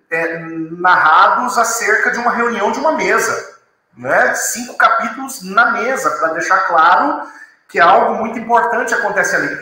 [0.10, 3.57] é, narrados acerca de uma reunião de uma mesa,
[3.98, 4.34] né?
[4.36, 7.28] Cinco capítulos na mesa para deixar claro
[7.68, 9.58] que algo muito importante acontece ali.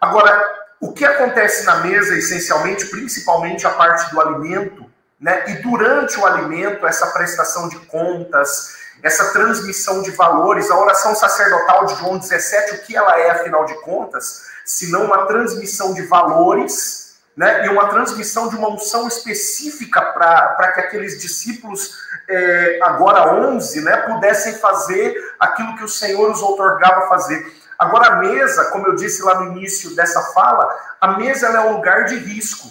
[0.00, 4.90] Agora, o que acontece na mesa, essencialmente, principalmente a parte do alimento,
[5.20, 5.44] né?
[5.48, 11.86] E durante o alimento, essa prestação de contas, essa transmissão de valores, a oração sacerdotal
[11.86, 14.52] de João 17, o que ela é, afinal de contas?
[14.64, 17.01] senão uma transmissão de valores
[17.36, 21.96] né, e uma transmissão de uma unção específica para que aqueles discípulos,
[22.28, 27.60] é, agora 11, né, pudessem fazer aquilo que o Senhor os outorgava fazer.
[27.78, 30.68] Agora, a mesa, como eu disse lá no início dessa fala,
[31.00, 32.70] a mesa é um lugar de risco.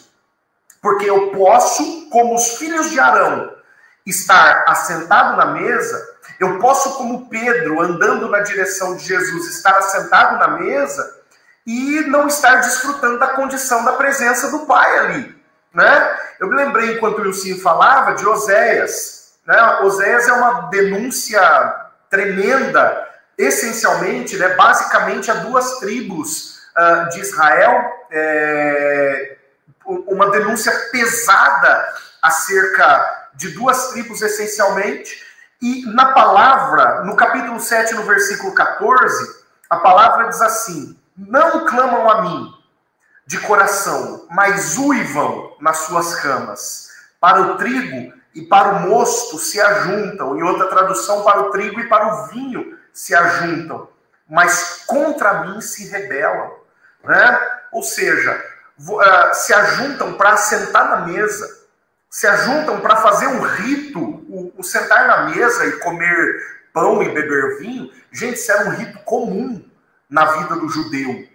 [0.82, 3.54] Porque eu posso, como os filhos de Arão,
[4.06, 10.38] estar assentado na mesa, eu posso, como Pedro, andando na direção de Jesus, estar assentado
[10.38, 11.21] na mesa
[11.66, 15.36] e não estar desfrutando da condição da presença do Pai ali.
[15.74, 16.18] Né?
[16.40, 19.36] Eu me lembrei, enquanto o Wilson falava, de Oséias.
[19.46, 19.80] Né?
[19.82, 21.42] Oséias é uma denúncia
[22.10, 29.38] tremenda, essencialmente, né, basicamente, a duas tribos uh, de Israel, é,
[29.86, 31.88] uma denúncia pesada
[32.22, 35.26] acerca de duas tribos, essencialmente,
[35.62, 42.10] e na palavra, no capítulo 7, no versículo 14, a palavra diz assim: não clamam
[42.10, 42.54] a mim
[43.26, 46.90] de coração, mas uivam nas suas camas.
[47.20, 50.38] Para o trigo e para o mosto se ajuntam.
[50.38, 53.88] Em outra tradução, para o trigo e para o vinho se ajuntam.
[54.30, 56.52] Mas contra mim se rebelam.
[57.04, 57.40] Né?
[57.72, 58.44] Ou seja,
[59.00, 61.62] ah, se ajuntam para sentar na mesa.
[62.10, 64.00] Se ajuntam para fazer um rito.
[64.00, 67.92] O, o sentar na mesa e comer pão e beber vinho.
[68.12, 69.64] Gente, isso era um rito comum
[70.12, 71.26] na vida do judeu.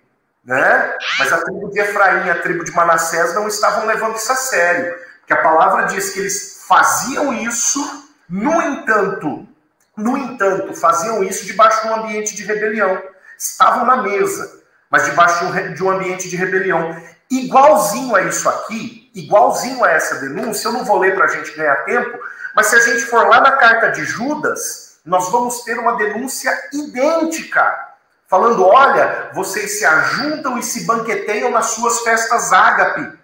[0.44, 0.96] Né?
[1.18, 4.94] Mas a tribo de Efraim a tribo de Manassés não estavam levando isso a sério.
[5.18, 7.80] Porque a palavra diz que eles faziam isso,
[8.28, 9.48] no entanto,
[9.96, 13.02] no entanto, faziam isso debaixo de um ambiente de rebelião.
[13.36, 16.94] Estavam na mesa, mas debaixo de um ambiente de rebelião.
[17.28, 21.56] Igualzinho a isso aqui, igualzinho a essa denúncia, eu não vou ler para a gente
[21.56, 22.16] ganhar tempo,
[22.54, 26.52] mas se a gente for lá na carta de Judas, nós vamos ter uma denúncia
[26.72, 27.95] idêntica
[28.28, 33.18] falando: olha, vocês se ajuntam e se banqueteiam nas suas festas ágape,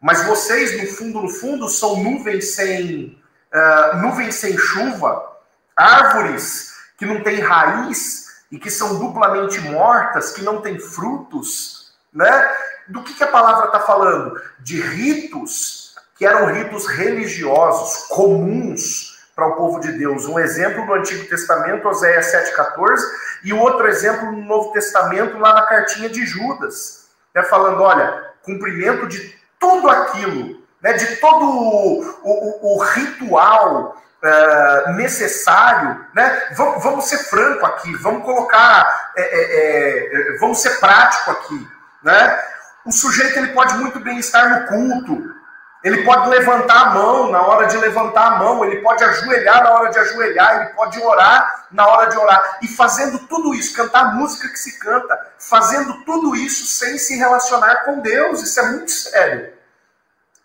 [0.00, 3.20] mas vocês, no fundo, no fundo, são nuvens sem,
[3.52, 5.36] uh, nuvens sem chuva,
[5.76, 12.56] árvores que não têm raiz, e que são duplamente mortas, que não têm frutos, né?
[12.88, 14.40] Do que, que a palavra está falando?
[14.60, 19.07] De ritos que eram ritos religiosos comuns
[19.38, 20.26] para o povo de Deus.
[20.26, 23.00] Um exemplo no Antigo Testamento, Oséias 7,14,
[23.44, 29.06] e outro exemplo no Novo Testamento, lá na cartinha de Judas, é falando: olha, cumprimento
[29.06, 36.48] de tudo aquilo, né, de todo o, o, o ritual uh, necessário, né?
[36.56, 41.68] Vamos, vamos, ser franco aqui, vamos colocar, é, é, é, vamos ser prático aqui,
[42.02, 42.44] né?
[42.84, 45.37] O sujeito ele pode muito bem estar no culto,
[45.82, 49.70] ele pode levantar a mão na hora de levantar a mão, ele pode ajoelhar na
[49.70, 52.58] hora de ajoelhar, ele pode orar na hora de orar.
[52.62, 57.16] E fazendo tudo isso, cantar a música que se canta, fazendo tudo isso sem se
[57.16, 59.52] relacionar com Deus, isso é muito sério.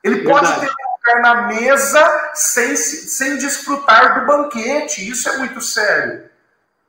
[0.03, 0.67] Ele pode Verdade.
[0.67, 6.29] ter um lugar na mesa sem, sem desfrutar do banquete, isso é muito sério.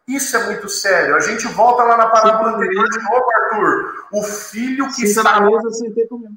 [0.06, 1.16] Isso é muito sério.
[1.16, 4.06] A gente volta lá na parábola anterior de novo, Arthur.
[4.12, 6.34] O filho que está na mesa sem ter comido.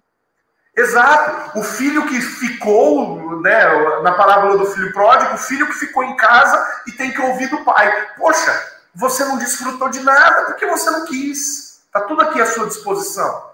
[0.78, 1.58] Exato.
[1.58, 6.16] O filho que ficou, né, na parábola do filho pródigo, o filho que ficou em
[6.16, 8.10] casa e tem que ouvir do pai.
[8.16, 11.82] Poxa, você não desfrutou de nada porque você não quis.
[11.88, 13.50] Está tudo aqui à sua disposição.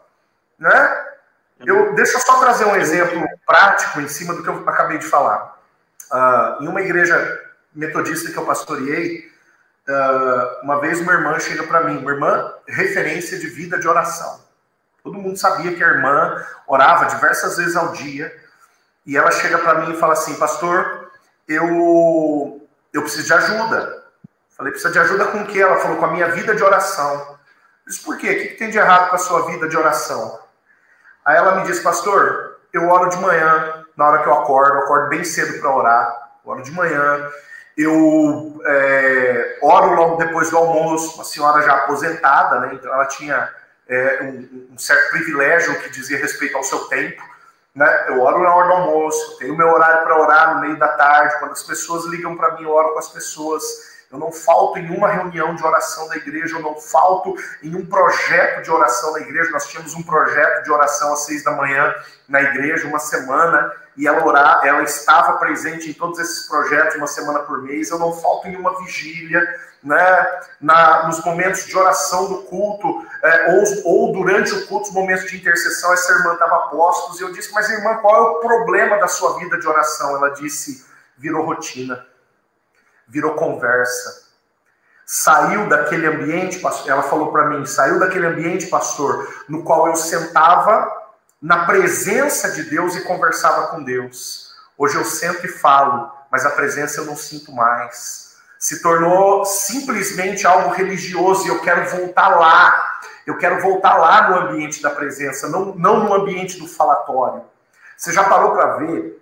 [0.59, 1.05] Né?
[1.65, 5.05] Eu, deixa eu só trazer um exemplo prático em cima do que eu acabei de
[5.05, 5.57] falar.
[6.11, 7.41] Uh, em uma igreja
[7.73, 9.31] metodista que eu pastoreei,
[9.87, 14.42] uh, uma vez uma irmã chega para mim, uma irmã referência de vida de oração.
[15.03, 18.33] Todo mundo sabia que a irmã orava diversas vezes ao dia.
[19.05, 21.11] E ela chega para mim e fala assim: Pastor,
[21.45, 24.05] eu, eu preciso de ajuda.
[24.55, 25.59] Falei: Precisa de ajuda com o quê?
[25.59, 27.37] Ela falou: Com a minha vida de oração.
[27.85, 28.31] Eu disse: Por quê?
[28.31, 30.39] O que, tem de errado com a sua vida de oração?
[31.25, 34.83] Aí ela me disse: Pastor, eu oro de manhã, na hora que eu acordo, eu
[34.83, 37.29] acordo bem cedo para orar, oro de manhã.
[37.75, 42.69] Eu é, oro logo depois do almoço, uma senhora já aposentada, né?
[42.73, 43.51] Então ela tinha
[43.87, 47.21] é, um, um, certo privilégio que dizia respeito ao seu tempo.
[47.75, 48.05] Né?
[48.07, 51.39] Eu oro na hora do almoço, tenho meu horário para orar no meio da tarde,
[51.39, 53.63] quando as pessoas ligam para mim, eu oro com as pessoas.
[54.11, 57.83] Eu não falto em uma reunião de oração da igreja, eu não falto em um
[57.83, 59.49] projeto de oração da igreja.
[59.49, 61.91] Nós tínhamos um projeto de oração às seis da manhã
[62.29, 67.07] na igreja, uma semana, e ela orar, ela estava presente em todos esses projetos uma
[67.07, 67.89] semana por mês.
[67.89, 69.41] Eu não falto em uma vigília,
[69.83, 70.41] né?
[70.61, 75.29] Na, nos momentos de oração do culto, é, ou, ou durante o culto, os momentos
[75.29, 78.97] de intercessão, essa irmã estava postos, e eu disse, mas irmã, qual é o problema
[78.97, 80.15] da sua vida de oração?
[80.15, 80.85] Ela disse,
[81.17, 82.05] virou rotina
[83.07, 84.23] virou conversa.
[85.05, 90.91] Saiu daquele ambiente, ela falou para mim, saiu daquele ambiente, pastor, no qual eu sentava
[91.41, 94.53] na presença de Deus e conversava com Deus.
[94.77, 98.22] Hoje eu sento e falo, mas a presença eu não sinto mais.
[98.63, 103.01] Se tornou simplesmente algo religioso e eu quero voltar lá.
[103.27, 107.43] Eu quero voltar lá no ambiente da presença, não, não no ambiente do falatório.
[107.97, 109.21] Você já parou para ver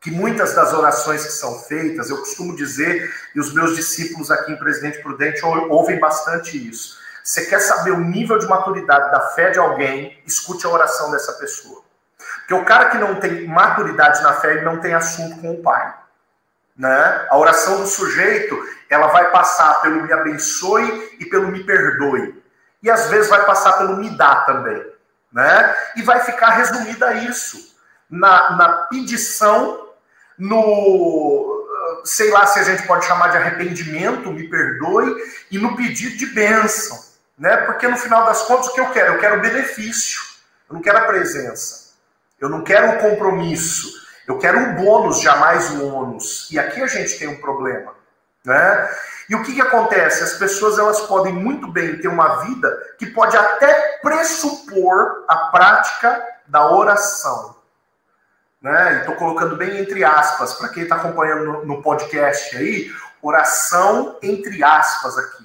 [0.00, 4.52] que muitas das orações que são feitas, eu costumo dizer, e os meus discípulos aqui
[4.52, 6.96] em Presidente Prudente ouvem bastante isso.
[7.24, 11.32] Você quer saber o nível de maturidade da fé de alguém, escute a oração dessa
[11.32, 11.82] pessoa.
[12.38, 15.60] Porque o cara que não tem maturidade na fé, ele não tem assunto com o
[15.60, 16.05] Pai.
[16.76, 17.26] Né?
[17.30, 18.56] A oração do sujeito,
[18.90, 22.42] ela vai passar pelo me abençoe e pelo me perdoe.
[22.82, 24.84] E às vezes vai passar pelo me dá também.
[25.32, 25.76] Né?
[25.96, 27.74] E vai ficar resumida isso.
[28.08, 29.86] Na, na pedição
[30.38, 31.56] no,
[32.04, 35.16] sei lá se a gente pode chamar de arrependimento, me perdoe,
[35.50, 36.98] e no pedido de bênção,
[37.38, 37.56] né?
[37.58, 39.14] Porque no final das contas o que eu quero?
[39.14, 40.20] Eu quero benefício,
[40.68, 41.94] eu não quero a presença,
[42.40, 43.88] eu não quero o compromisso,
[44.26, 46.50] eu quero um bônus, jamais o ônus.
[46.50, 47.94] E aqui a gente tem um problema,
[48.44, 48.90] né?
[49.28, 50.22] E o que, que acontece?
[50.22, 52.68] As pessoas elas podem muito bem ter uma vida
[52.98, 57.56] que pode até pressupor a prática da oração
[58.66, 58.98] né?
[59.00, 62.90] Estou colocando bem entre aspas, para quem está acompanhando no, podcast aí,
[63.22, 65.35] oração entre aspas aqui.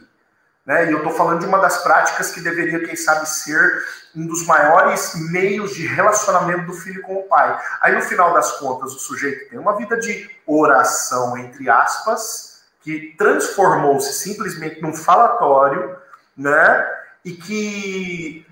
[0.65, 0.87] Né?
[0.87, 3.83] E eu estou falando de uma das práticas que deveria, quem sabe, ser
[4.15, 7.59] um dos maiores meios de relacionamento do filho com o pai.
[7.81, 13.15] Aí, no final das contas, o sujeito tem uma vida de oração, entre aspas, que
[13.17, 15.95] transformou-se simplesmente num falatório,
[16.37, 16.87] né?
[17.23, 18.45] E que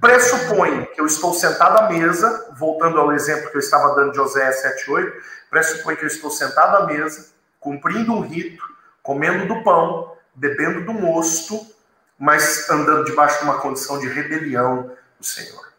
[0.00, 4.16] pressupõe que eu estou sentado à mesa, voltando ao exemplo que eu estava dando de
[4.16, 4.50] José
[4.86, 5.12] 7,8,
[5.50, 7.30] pressupõe que eu estou sentado à mesa,
[7.60, 8.62] cumprindo um rito,
[9.02, 11.66] comendo do pão, bebendo do mosto,
[12.18, 15.72] mas andando debaixo de uma condição de rebelião do Senhor.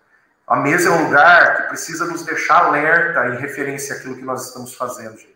[0.46, 4.48] A mesa é um lugar que precisa nos deixar alerta em referência àquilo que nós
[4.48, 5.34] estamos fazendo, gente.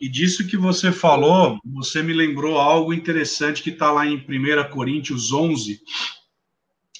[0.00, 4.70] E disso que você falou, você me lembrou algo interessante que está lá em 1
[4.70, 5.82] Coríntios 11,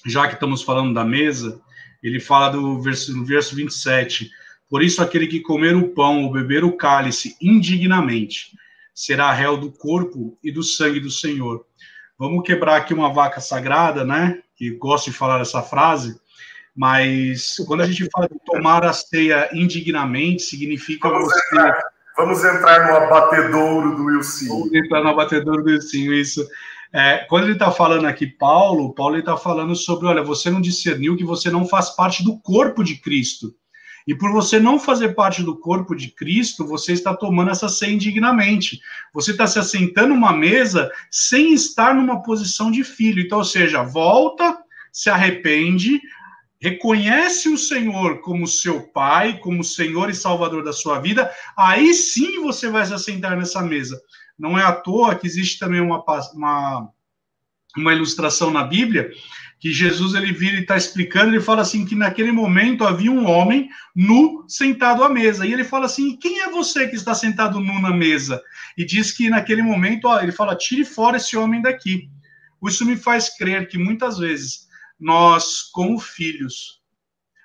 [0.05, 1.59] já que estamos falando da mesa,
[2.03, 4.29] ele fala do verso, no verso 27.
[4.69, 8.51] Por isso, aquele que comer o pão ou beber o cálice indignamente
[8.93, 11.65] será réu do corpo e do sangue do Senhor.
[12.17, 14.41] Vamos quebrar aqui uma vaca sagrada, né?
[14.55, 16.19] Que gosto de falar essa frase,
[16.75, 21.39] mas quando a gente fala de tomar a ceia indignamente, significa vamos você.
[21.47, 21.83] Entrar,
[22.15, 24.47] vamos entrar no abatedouro do Wilson.
[24.47, 26.47] Vamos entrar no abatedouro do Wilson, isso.
[26.93, 31.15] É, quando ele está falando aqui, Paulo, Paulo está falando sobre, olha, você não discerniu
[31.15, 33.55] que você não faz parte do corpo de Cristo.
[34.07, 37.93] E por você não fazer parte do corpo de Cristo, você está tomando essa ceia
[37.93, 38.79] indignamente.
[39.13, 43.21] Você está se assentando numa mesa sem estar numa posição de filho.
[43.21, 44.57] Então, ou seja, volta,
[44.91, 46.01] se arrepende,
[46.59, 52.41] reconhece o Senhor como seu Pai, como Senhor e Salvador da sua vida, aí sim
[52.41, 53.99] você vai se assentar nessa mesa.
[54.37, 56.89] Não é à toa que existe também uma, uma,
[57.77, 59.11] uma ilustração na Bíblia
[59.61, 63.29] que Jesus ele vira e está explicando, ele fala assim que naquele momento havia um
[63.29, 65.45] homem nu sentado à mesa.
[65.45, 68.41] E ele fala assim: quem é você que está sentado nu na mesa?
[68.75, 72.09] E diz que naquele momento, ó, ele fala: tire fora esse homem daqui.
[72.67, 74.67] Isso me faz crer que muitas vezes
[74.99, 76.81] nós, como filhos,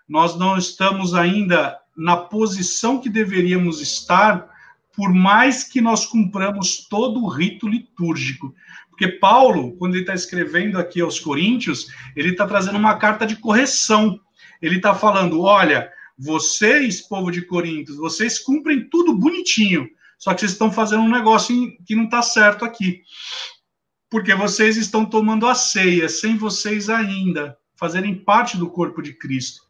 [0.08, 4.48] nós não estamos ainda na posição que deveríamos estar
[4.94, 8.54] por mais que nós cumpramos todo o rito litúrgico.
[8.96, 13.36] Porque Paulo, quando ele está escrevendo aqui aos Coríntios, ele está trazendo uma carta de
[13.36, 14.18] correção.
[14.62, 19.86] Ele está falando: olha, vocês, povo de Coríntios, vocês cumprem tudo bonitinho,
[20.18, 23.02] só que vocês estão fazendo um negócio que não está certo aqui.
[24.08, 29.60] Porque vocês estão tomando a ceia sem vocês ainda fazerem parte do corpo de Cristo.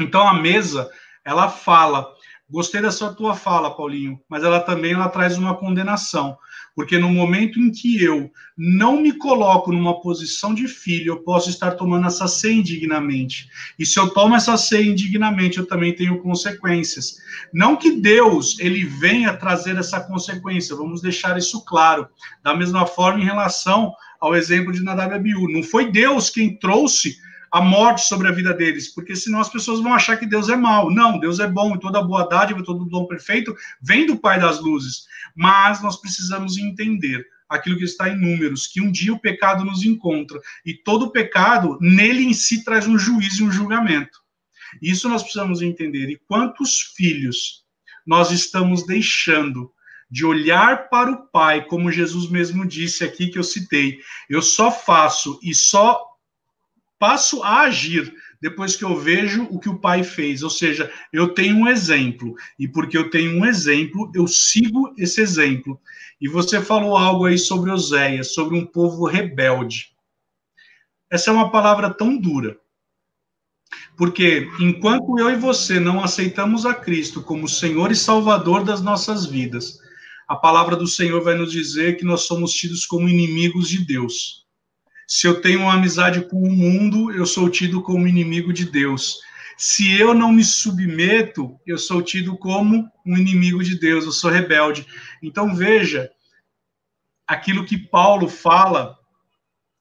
[0.00, 0.90] Então a mesa,
[1.24, 2.12] ela fala
[2.50, 6.36] Gostei da sua tua fala, Paulinho, mas ela também ela traz uma condenação,
[6.74, 11.50] porque no momento em que eu não me coloco numa posição de filho, eu posso
[11.50, 13.48] estar tomando essa ceia indignamente.
[13.78, 17.16] E se eu tomo essa ceia indignamente, eu também tenho consequências.
[17.52, 22.08] Não que Deus ele venha trazer essa consequência, vamos deixar isso claro.
[22.42, 26.56] Da mesma forma em relação ao exemplo de Nadab e Abiú, não foi Deus quem
[26.58, 27.16] trouxe
[27.50, 30.56] a morte sobre a vida deles, porque senão as pessoas vão achar que Deus é
[30.56, 30.90] mau.
[30.90, 34.60] Não, Deus é bom e toda boa dádiva, todo dom perfeito vem do Pai das
[34.60, 35.08] luzes.
[35.40, 39.82] Mas nós precisamos entender aquilo que está em números, que um dia o pecado nos
[39.82, 44.20] encontra e todo pecado nele em si traz um juízo e um julgamento.
[44.82, 46.10] Isso nós precisamos entender.
[46.10, 47.64] E quantos filhos
[48.06, 49.72] nós estamos deixando
[50.10, 53.98] de olhar para o Pai, como Jesus mesmo disse aqui que eu citei.
[54.28, 56.04] Eu só faço e só
[56.98, 60.42] passo a agir depois que eu vejo o que o pai fez.
[60.42, 65.20] Ou seja, eu tenho um exemplo, e porque eu tenho um exemplo, eu sigo esse
[65.20, 65.80] exemplo.
[66.20, 69.90] E você falou algo aí sobre Oséias, sobre um povo rebelde.
[71.10, 72.56] Essa é uma palavra tão dura.
[73.96, 79.26] Porque enquanto eu e você não aceitamos a Cristo como Senhor e Salvador das nossas
[79.26, 79.78] vidas,
[80.26, 84.46] a palavra do Senhor vai nos dizer que nós somos tidos como inimigos de Deus.
[85.10, 89.18] Se eu tenho uma amizade com o mundo, eu sou tido como inimigo de Deus.
[89.58, 94.30] Se eu não me submeto, eu sou tido como um inimigo de Deus, eu sou
[94.30, 94.86] rebelde.
[95.20, 96.08] Então veja
[97.26, 98.96] aquilo que Paulo fala,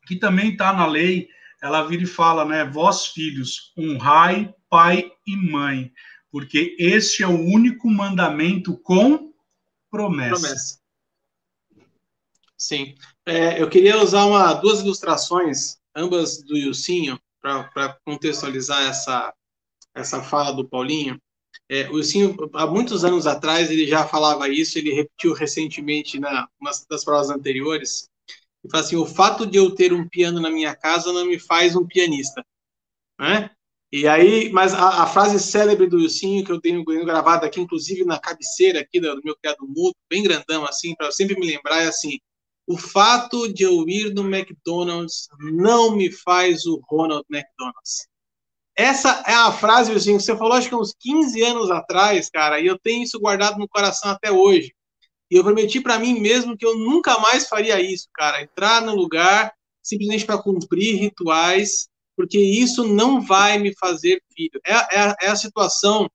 [0.08, 1.28] que também está na lei,
[1.62, 2.66] ela vira e fala, né?
[2.66, 5.94] Vós filhos, honrai pai e mãe,
[6.32, 9.32] porque este é o único mandamento com
[9.92, 10.42] promessa.
[10.42, 10.79] promessa.
[12.60, 12.94] Sim.
[13.26, 19.34] É, eu queria usar uma, duas ilustrações, ambas do Ilcinho, para contextualizar essa,
[19.96, 21.18] essa fala do Paulinho.
[21.70, 26.48] É, o Ilcinho, há muitos anos atrás, ele já falava isso, ele repetiu recentemente na
[26.90, 28.10] das provas anteriores.
[28.62, 31.40] Ele fala assim: o fato de eu ter um piano na minha casa não me
[31.40, 32.46] faz um pianista.
[33.20, 33.50] Né?
[33.92, 37.62] E aí, mas a, a frase célebre do Ilcinho, que eu tenho, tenho gravado aqui,
[37.62, 41.48] inclusive na cabeceira aqui do, do meu criado mudo, bem grandão, assim, para sempre me
[41.48, 42.20] lembrar, é assim:
[42.70, 48.08] o fato de eu ir no McDonald's não me faz o Ronald McDonald's.
[48.76, 52.68] Essa é a frase, que você falou, acho que uns 15 anos atrás, cara, e
[52.68, 54.72] eu tenho isso guardado no coração até hoje.
[55.32, 58.44] E eu prometi para mim mesmo que eu nunca mais faria isso, cara.
[58.44, 59.52] Entrar no lugar
[59.82, 64.62] simplesmente para cumprir rituais, porque isso não vai me fazer filho.
[64.64, 66.08] É, é, é a situação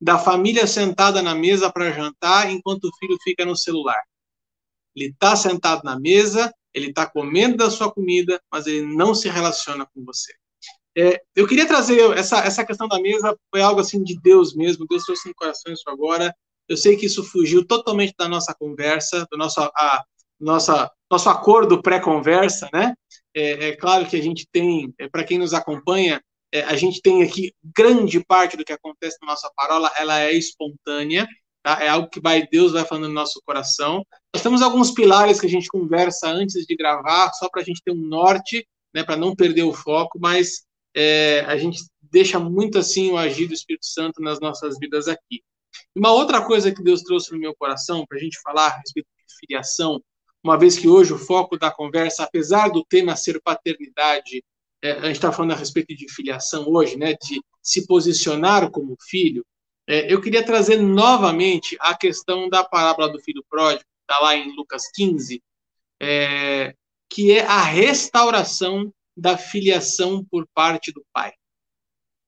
[0.00, 4.02] da família sentada na mesa para jantar enquanto o filho fica no celular.
[4.98, 9.28] Ele está sentado na mesa, ele está comendo da sua comida, mas ele não se
[9.28, 10.32] relaciona com você.
[10.96, 14.86] É, eu queria trazer essa, essa questão da mesa, foi algo assim de Deus mesmo,
[14.88, 16.34] Deus trouxe no coração isso agora,
[16.68, 20.04] Eu sei que isso fugiu totalmente da nossa conversa, do nosso, a,
[20.38, 22.94] nossa, nosso acordo pré-conversa, né?
[23.34, 26.20] É, é, claro que a gente tem, é, para quem nos acompanha,
[26.52, 30.32] é, a gente tem aqui grande parte do que acontece na nossa parola, ela é
[30.32, 31.26] espontânea,
[31.62, 31.82] tá?
[31.82, 34.04] É algo que vai Deus vai falando no nosso coração.
[34.34, 37.82] Nós temos alguns pilares que a gente conversa antes de gravar, só para a gente
[37.84, 39.04] ter um norte, né?
[39.04, 43.54] Para não perder o foco, mas é, a gente deixa muito assim o agir do
[43.54, 45.42] Espírito Santo nas nossas vidas aqui.
[45.94, 49.08] Uma outra coisa que Deus trouxe no meu coração para a gente falar a respeito
[49.26, 50.02] de filiação,
[50.42, 54.42] uma vez que hoje o foco da conversa, apesar do tema ser paternidade,
[54.82, 58.96] é, a gente está falando a respeito de filiação hoje, né, de se posicionar como
[59.08, 59.44] filho,
[59.88, 64.54] é, eu queria trazer novamente a questão da parábola do filho pródigo, está lá em
[64.54, 65.42] Lucas 15,
[66.00, 66.74] é,
[67.10, 71.32] que é a restauração da filiação por parte do pai.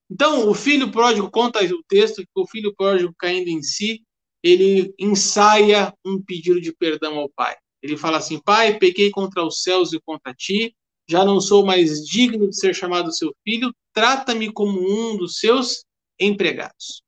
[0.09, 4.03] Então, o filho pródigo conta o texto que o filho pródigo caindo em si,
[4.43, 7.55] ele ensaia um pedido de perdão ao pai.
[7.81, 10.75] Ele fala assim: Pai, pequei contra os céus e contra ti,
[11.07, 15.85] já não sou mais digno de ser chamado seu filho, trata-me como um dos seus
[16.19, 17.03] empregados.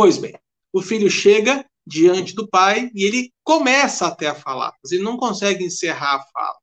[0.00, 0.32] Pois bem,
[0.72, 5.18] o filho chega diante do pai e ele começa até a falar, mas ele não
[5.18, 6.56] consegue encerrar a fala.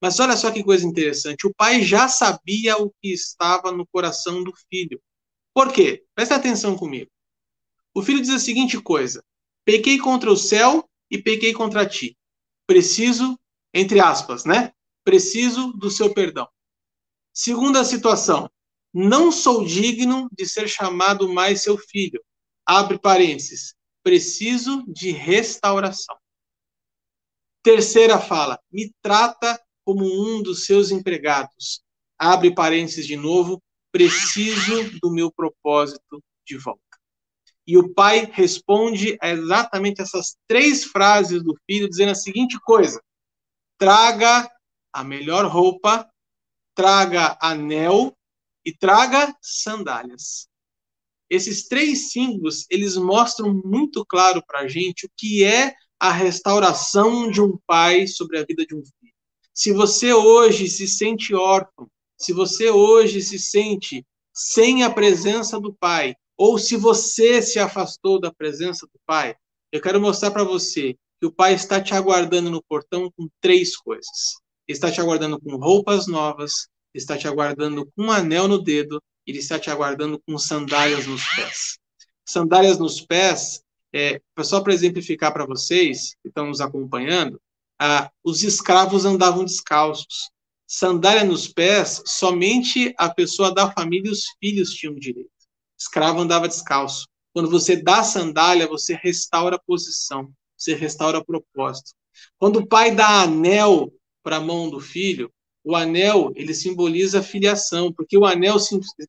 [0.00, 4.44] Mas olha só que coisa interessante: o pai já sabia o que estava no coração
[4.44, 5.02] do filho.
[5.52, 6.04] Por quê?
[6.14, 7.10] Presta atenção comigo.
[7.92, 9.24] O filho diz a seguinte coisa:
[9.64, 12.16] pequei contra o céu e pequei contra ti.
[12.64, 13.36] Preciso,
[13.74, 14.70] entre aspas, né?
[15.02, 16.46] preciso do seu perdão.
[17.32, 18.48] Segunda situação,
[18.92, 22.22] não sou digno de ser chamado mais seu filho.
[22.66, 26.16] Abre parênteses, preciso de restauração.
[27.62, 31.82] Terceira fala, me trata como um dos seus empregados.
[32.18, 33.62] Abre parênteses de novo,
[33.92, 36.80] preciso do meu propósito de volta.
[37.66, 43.02] E o pai responde a exatamente essas três frases do filho, dizendo a seguinte coisa:
[43.78, 44.50] traga
[44.92, 46.08] a melhor roupa,
[46.74, 48.14] traga anel
[48.64, 50.48] e traga sandálias.
[51.28, 57.30] Esses três símbolos, eles mostram muito claro para a gente o que é a restauração
[57.30, 59.14] de um pai sobre a vida de um filho.
[59.52, 65.72] Se você hoje se sente órfão, se você hoje se sente sem a presença do
[65.72, 69.34] pai, ou se você se afastou da presença do pai,
[69.70, 73.76] eu quero mostrar para você que o pai está te aguardando no portão com três
[73.76, 79.02] coisas está te aguardando com roupas novas, está te aguardando com um anel no dedo,
[79.26, 81.78] ele está te aguardando com sandálias nos pés.
[82.24, 83.62] Sandálias nos pés,
[83.92, 87.40] é, só para exemplificar para vocês que estão nos acompanhando,
[87.78, 90.30] ah, os escravos andavam descalços.
[90.66, 95.30] Sandália nos pés, somente a pessoa da família e os filhos tinham direito.
[95.78, 97.06] Escravo andava descalço.
[97.32, 101.92] Quando você dá sandália, você restaura a posição, você restaura o propósito.
[102.38, 105.30] Quando o pai dá anel para a mão do filho,
[105.64, 108.56] o anel ele simboliza a filiação, porque o anel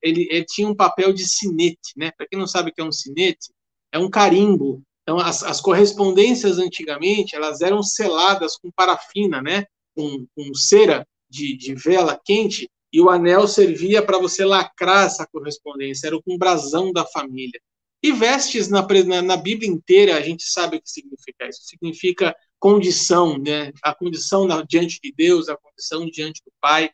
[0.02, 2.12] ele, ele tinha um papel de sinete, né?
[2.12, 3.52] Para quem não sabe o que é um sinete,
[3.92, 4.82] é um carimbo.
[5.04, 9.66] Então as, as correspondências antigamente elas eram seladas com parafina, né?
[9.96, 15.28] Com, com cera de, de vela quente e o anel servia para você lacrar essa
[15.28, 17.60] correspondência, era o brasão da família.
[18.02, 21.64] E vestes na, na, na, Bíblia inteira, a gente sabe o que significa isso.
[21.64, 22.36] Significa
[22.66, 23.72] condição, né?
[23.84, 26.90] A condição diante de Deus, a condição diante do Pai.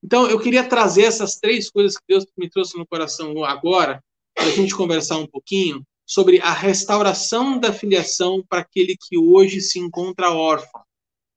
[0.00, 4.00] Então, eu queria trazer essas três coisas que Deus me trouxe no coração agora,
[4.32, 9.60] para a gente conversar um pouquinho sobre a restauração da filiação para aquele que hoje
[9.60, 10.80] se encontra órfão.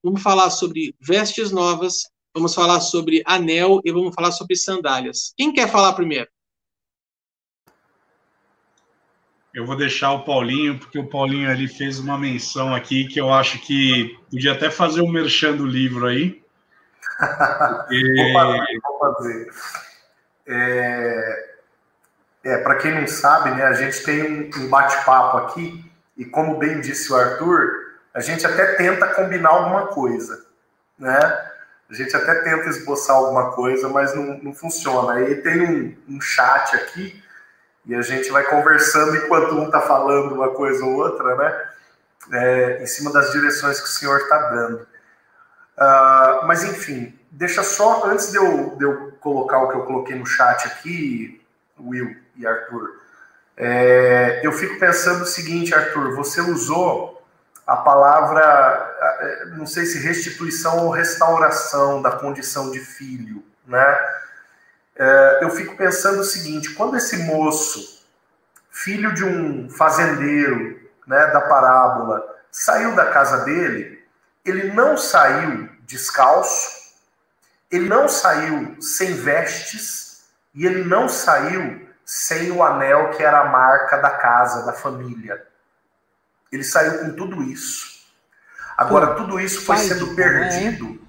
[0.03, 5.33] Vamos falar sobre vestes novas, vamos falar sobre anel e vamos falar sobre sandálias.
[5.35, 6.29] Quem quer falar primeiro?
[9.53, 13.31] Eu vou deixar o Paulinho, porque o Paulinho ali fez uma menção aqui que eu
[13.31, 16.43] acho que podia até fazer um merchan do livro aí.
[17.19, 18.13] Porque...
[18.17, 18.79] vou fazer.
[18.81, 19.51] Vou fazer.
[20.47, 21.49] É,
[22.45, 25.85] é para quem não sabe, né, a gente tem um, bate-papo aqui,
[26.17, 27.71] e como bem disse o Arthur,
[28.13, 30.45] a gente até tenta combinar alguma coisa,
[30.97, 31.17] né?
[31.89, 35.13] A gente até tenta esboçar alguma coisa, mas não, não funciona.
[35.13, 37.22] Aí tem um, um chat aqui
[37.85, 41.69] e a gente vai conversando enquanto um está falando uma coisa ou outra, né?
[42.31, 44.87] É, em cima das direções que o senhor está dando.
[45.77, 50.15] Uh, mas enfim, deixa só, antes de eu, de eu colocar o que eu coloquei
[50.15, 51.43] no chat aqui,
[51.79, 53.01] Will e Arthur,
[53.57, 57.21] é, eu fico pensando o seguinte, Arthur, você usou
[57.65, 58.41] a palavra,
[59.21, 64.22] é, não sei se restituição ou restauração da condição de filho, né?
[64.95, 68.03] É, eu fico pensando o seguinte: quando esse moço,
[68.69, 74.03] filho de um fazendeiro, né, da parábola saiu da casa dele,
[74.45, 76.93] ele não saiu descalço,
[77.71, 83.49] ele não saiu sem vestes e ele não saiu sem o anel que era a
[83.49, 85.43] marca da casa, da família.
[86.51, 88.05] Ele saiu com tudo isso.
[88.77, 91.01] Agora, tudo isso foi sendo perdido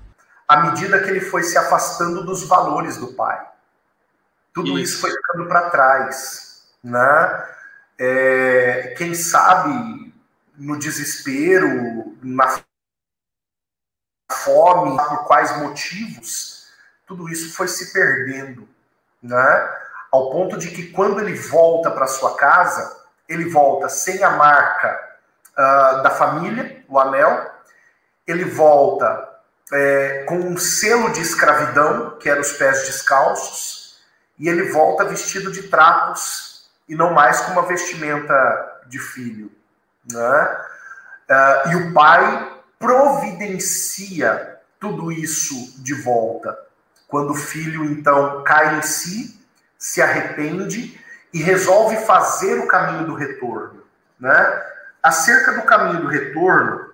[0.48, 3.53] à medida que ele foi se afastando dos valores do pai.
[4.54, 6.64] Tudo isso, isso foi ficando para trás.
[6.82, 7.48] Né?
[7.98, 10.14] É, quem sabe
[10.56, 12.60] no desespero, na
[14.30, 16.68] fome, por quais motivos,
[17.06, 18.68] tudo isso foi se perdendo,
[19.22, 19.78] né?
[20.10, 25.18] Ao ponto de que quando ele volta para sua casa, ele volta sem a marca
[25.52, 27.50] uh, da família, o anel,
[28.26, 29.28] ele volta
[29.72, 33.83] é, com um selo de escravidão, que era os pés descalços,
[34.38, 39.50] e ele volta vestido de trapos e não mais com uma vestimenta de filho.
[40.10, 40.58] Né?
[41.30, 46.58] Uh, e o pai providencia tudo isso de volta.
[47.08, 49.40] Quando o filho então cai em si,
[49.78, 51.00] se arrepende
[51.32, 53.82] e resolve fazer o caminho do retorno.
[54.18, 54.62] Né?
[55.02, 56.92] Acerca do caminho do retorno,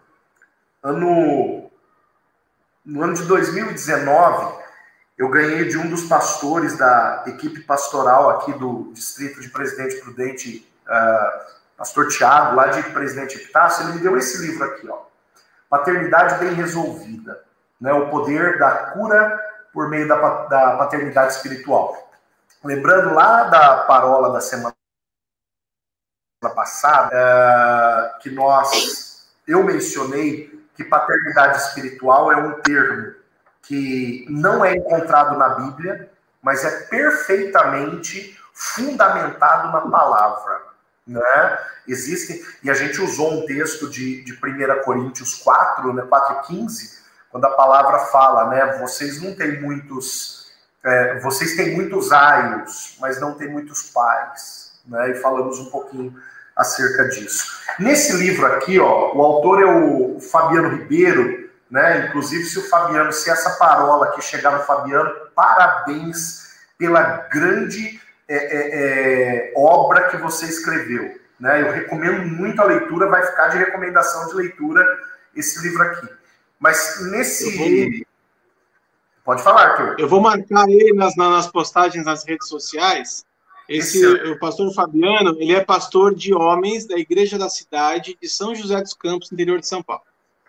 [0.83, 1.71] ano,
[2.85, 4.60] no ano de 2019,
[5.21, 10.67] eu ganhei de um dos pastores da equipe pastoral aqui do distrito de Presidente Prudente,
[10.89, 11.45] uh,
[11.77, 15.03] pastor Tiago, lá de Presidente Epitácio, ele me deu esse livro aqui, ó.
[15.69, 17.45] Paternidade Bem Resolvida,
[17.79, 17.93] né?
[17.93, 19.39] o poder da cura
[19.75, 20.17] por meio da,
[20.47, 22.11] da paternidade espiritual.
[22.65, 24.75] Lembrando lá da parola da semana
[26.55, 33.20] passada, é, que nós, eu mencionei que paternidade espiritual é um termo
[33.63, 36.11] que não é encontrado na Bíblia,
[36.43, 40.71] mas é perfeitamente fundamentado na palavra
[41.11, 41.59] né?
[41.89, 47.01] Existem, e a gente usou um texto de, de 1 Coríntios 4, né, 4,15,
[47.31, 48.79] quando a palavra fala, né?
[48.79, 50.53] Vocês não têm muitos,
[50.85, 55.11] é, vocês têm muitos aios, mas não têm muitos pais, né?
[55.11, 56.15] E falamos um pouquinho
[56.55, 57.61] acerca disso.
[57.79, 61.40] Nesse livro aqui, ó, o autor é o Fabiano Ribeiro,
[61.71, 62.07] né?
[62.09, 68.37] Inclusive, se o Fabiano, se essa parola aqui chegar no Fabiano, parabéns pela grande é,
[68.37, 71.21] é, é, obra que você escreveu.
[71.39, 71.63] Né?
[71.63, 74.85] Eu recomendo muito a leitura, vai ficar de recomendação de leitura
[75.35, 76.09] esse livro aqui.
[76.59, 78.07] Mas nesse.
[79.25, 79.97] Pode falar, Arthur.
[79.99, 83.25] Eu vou marcar ele nas, nas postagens nas redes sociais.
[83.69, 88.29] Esse, esse o pastor Fabiano, ele é pastor de homens da Igreja da Cidade de
[88.29, 90.03] São José dos Campos, interior de São Paulo.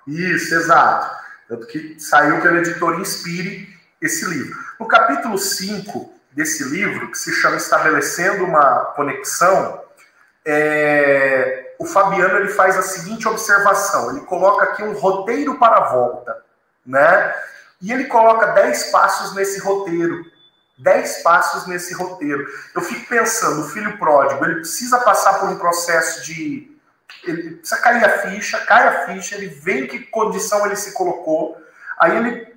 [0.08, 1.22] Isso, exato.
[1.48, 3.68] Tanto que saiu pela editora Inspire
[4.02, 4.58] esse livro.
[4.80, 9.82] No capítulo 5, desse livro, que se chama Estabelecendo uma Conexão,
[10.46, 15.90] é, o Fabiano ele faz a seguinte observação: ele coloca aqui um roteiro para a
[15.90, 16.44] volta,
[16.86, 17.34] né?
[17.82, 20.24] E ele coloca dez passos nesse roteiro.
[20.78, 22.44] Dez passos nesse roteiro.
[22.74, 26.71] Eu fico pensando, o filho pródigo, ele precisa passar por um processo de.
[27.24, 30.94] Ele precisa cair a ficha, cai a ficha, ele vê em que condição ele se
[30.94, 31.62] colocou,
[32.00, 32.52] aí ele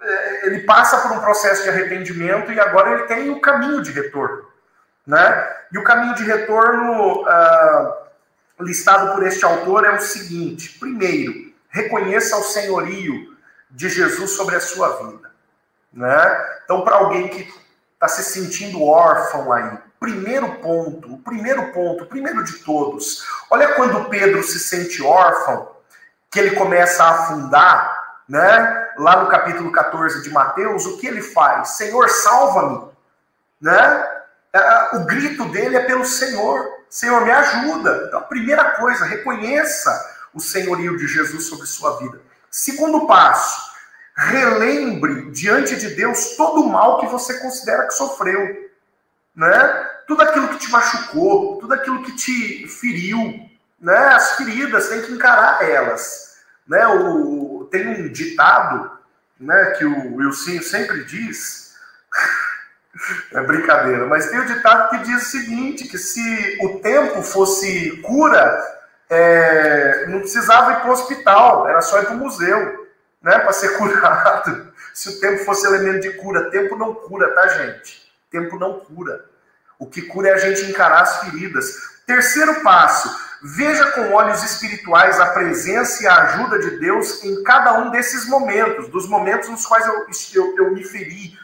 [0.00, 3.90] é, ele passa por um processo de arrependimento e agora ele tem o caminho de
[3.90, 4.46] retorno.
[5.06, 5.56] Né?
[5.72, 7.94] E o caminho de retorno uh,
[8.60, 13.36] listado por este autor é o seguinte: primeiro, reconheça o senhorio
[13.70, 15.30] de Jesus sobre a sua vida.
[15.92, 16.46] Né?
[16.64, 17.52] Então, para alguém que
[17.94, 23.74] está se sentindo órfão aí, primeiro ponto, o primeiro ponto, o primeiro de todos, olha
[23.74, 25.76] quando Pedro se sente órfão,
[26.30, 28.88] que ele começa a afundar, né?
[28.98, 31.70] lá no capítulo 14 de Mateus, o que ele faz?
[31.70, 32.90] Senhor, salva-me.
[33.60, 34.08] Né?
[34.52, 36.66] É, o grito dele é pelo Senhor.
[36.90, 38.04] Senhor, me ajuda.
[38.06, 42.20] Então, a primeira coisa, reconheça o senhorio de Jesus sobre sua vida.
[42.50, 43.70] Segundo passo,
[44.16, 48.67] relembre diante de Deus todo o mal que você considera que sofreu.
[49.38, 49.86] Né?
[50.08, 53.48] Tudo aquilo que te machucou, tudo aquilo que te feriu.
[53.80, 53.96] Né?
[53.96, 56.38] As feridas, tem que encarar elas.
[56.66, 56.84] Né?
[56.88, 58.90] O, tem um ditado
[59.38, 61.68] né, que o Wilson sempre diz.
[63.32, 67.96] É brincadeira, mas tem um ditado que diz o seguinte: que se o tempo fosse
[67.98, 68.60] cura,
[69.08, 72.88] é, não precisava ir para o hospital, era só ir para o museu,
[73.22, 73.38] né?
[73.38, 74.72] Para ser curado.
[74.92, 78.07] Se o tempo fosse elemento de cura, tempo não cura, tá, gente?
[78.30, 79.24] Tempo não cura.
[79.78, 81.74] O que cura é a gente encarar as feridas.
[82.06, 83.08] Terceiro passo,
[83.40, 88.26] Veja com olhos espirituais a presença e a ajuda de Deus em cada um desses
[88.26, 91.38] momentos, dos momentos nos quais eu, eu, eu me feri,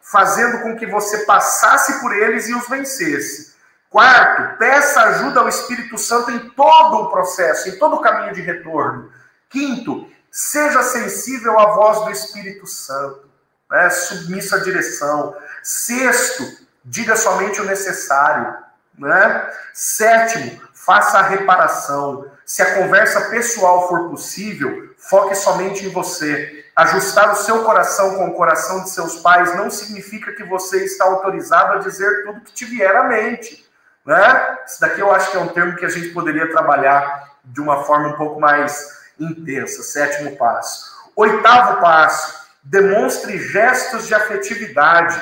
[0.00, 3.56] fazendo com que você passasse por eles e os vencesse.
[3.88, 8.42] Quarto, peça ajuda ao Espírito Santo em todo o processo, em todo o caminho de
[8.42, 9.10] retorno.
[9.48, 13.26] Quinto, seja sensível à voz do Espírito Santo,
[13.70, 13.88] né?
[13.88, 15.34] submisso à direção.
[15.62, 16.44] Sexto,
[16.84, 18.56] diga somente o necessário.
[18.98, 19.50] Né?
[19.72, 22.30] Sétimo, faça a reparação.
[22.44, 26.64] Se a conversa pessoal for possível, foque somente em você.
[26.74, 31.04] Ajustar o seu coração com o coração de seus pais não significa que você está
[31.04, 33.68] autorizado a dizer tudo que te vier à mente.
[34.06, 34.58] Né?
[34.66, 37.84] Isso daqui eu acho que é um termo que a gente poderia trabalhar de uma
[37.84, 39.82] forma um pouco mais intensa.
[39.82, 40.96] Sétimo passo.
[41.14, 45.20] Oitavo passo, demonstre gestos de afetividade.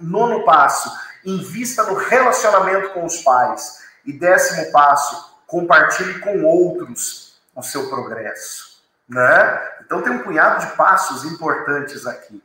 [0.00, 0.90] Nono passo,
[1.24, 3.84] invista no relacionamento com os pais.
[4.04, 8.82] E décimo passo, compartilhe com outros o seu progresso.
[9.08, 9.60] Né?
[9.84, 12.42] Então tem um punhado de passos importantes aqui,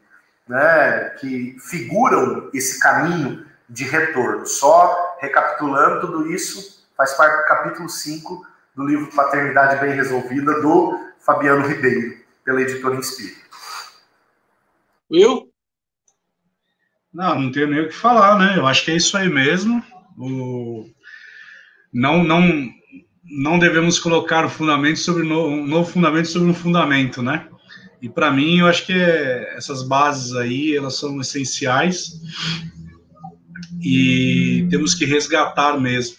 [0.47, 4.45] né, que figuram esse caminho de retorno.
[4.45, 8.45] Só recapitulando tudo isso, faz parte do capítulo 5
[8.75, 13.37] do livro Paternidade Bem Resolvida, do Fabiano Ribeiro, pela editora Inspire.
[15.09, 15.50] Eu?
[17.13, 18.57] Não, não tenho nem o que falar, né?
[18.57, 19.83] Eu acho que é isso aí mesmo.
[20.17, 20.89] O...
[21.93, 22.69] Não, não,
[23.23, 27.47] não devemos colocar o fundamento sobre um novo fundamento sobre um fundamento, né?
[28.01, 29.55] E para mim, eu acho que é...
[29.57, 32.21] essas bases aí, elas são essenciais
[33.81, 36.17] e temos que resgatar mesmo.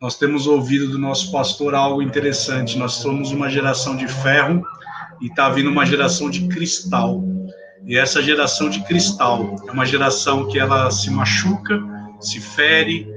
[0.00, 2.78] Nós temos ouvido do nosso pastor algo interessante.
[2.78, 4.64] Nós somos uma geração de ferro
[5.20, 7.20] e está vindo uma geração de cristal.
[7.88, 11.82] E essa geração de cristal é uma geração que ela se machuca,
[12.20, 13.08] se fere,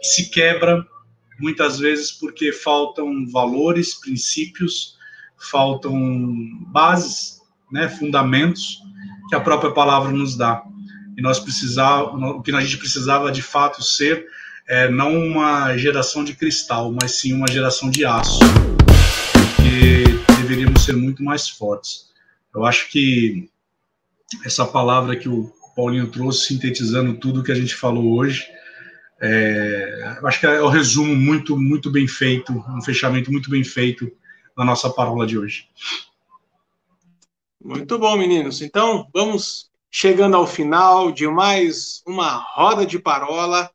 [0.00, 0.86] se quebra,
[1.40, 4.94] muitas vezes porque faltam valores, princípios,
[5.50, 5.92] faltam
[6.68, 7.40] bases,
[7.72, 8.78] né, fundamentos
[9.28, 10.62] que a própria palavra nos dá.
[11.18, 14.28] E nós precisávamos, o que a gente precisava de fato ser
[14.68, 18.38] é, não uma geração de cristal, mas sim uma geração de aço,
[19.56, 20.04] que
[20.40, 22.06] deveríamos ser muito mais fortes.
[22.54, 23.50] Eu acho que
[24.44, 28.46] essa palavra que o Paulinho trouxe, sintetizando tudo que a gente falou hoje,
[29.20, 34.10] é, acho que é o resumo muito, muito bem feito, um fechamento muito bem feito
[34.56, 35.68] na nossa parábola de hoje.
[37.62, 38.62] Muito bom, meninos.
[38.62, 43.70] Então, vamos chegando ao final de mais uma roda de parola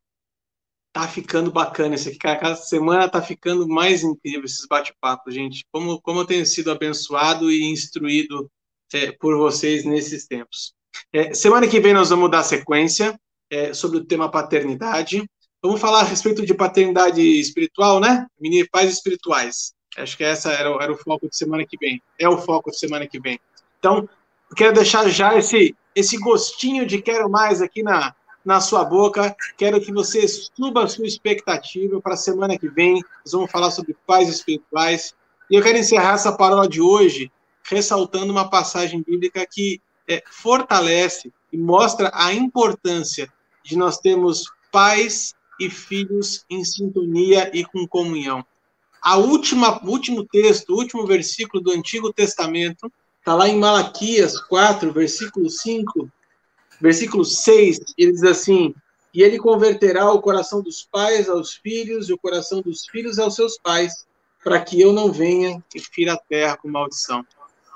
[0.94, 2.40] tá ficando bacana isso aqui, cara.
[2.40, 5.66] Cada semana tá ficando mais incrível esses bate-papos, gente.
[5.72, 8.52] Como, como eu tenho sido abençoado e instruído
[8.94, 10.74] é, por vocês nesses tempos.
[11.14, 13.20] É, semana que vem nós vamos dar sequência
[13.50, 15.24] é, sobre o tema paternidade.
[15.62, 18.26] Vamos falar a respeito de paternidade espiritual, né?
[18.40, 19.74] Mini pais espirituais.
[19.98, 22.02] Acho que essa era, era o foco de semana que vem.
[22.18, 23.40] É o foco de semana que vem.
[23.78, 24.08] Então,
[24.56, 29.36] quero deixar já esse, esse gostinho de quero mais aqui na, na sua boca.
[29.58, 33.02] Quero que você suba a sua expectativa para a semana que vem.
[33.26, 35.14] Nós vamos falar sobre pais espirituais.
[35.50, 37.32] E eu quero encerrar essa parola de hoje
[37.64, 43.32] ressaltando uma passagem bíblica que é, fortalece e mostra a importância
[43.64, 48.44] de nós termos pais e filhos em sintonia e com comunhão.
[49.02, 54.92] A última, último texto, o último versículo do Antigo Testamento, está lá em Malaquias 4,
[54.92, 56.10] versículo 5,
[56.80, 58.74] versículo 6, ele diz assim:
[59.14, 63.36] E ele converterá o coração dos pais aos filhos e o coração dos filhos aos
[63.36, 64.06] seus pais,
[64.44, 67.26] para que eu não venha e fira a terra com maldição.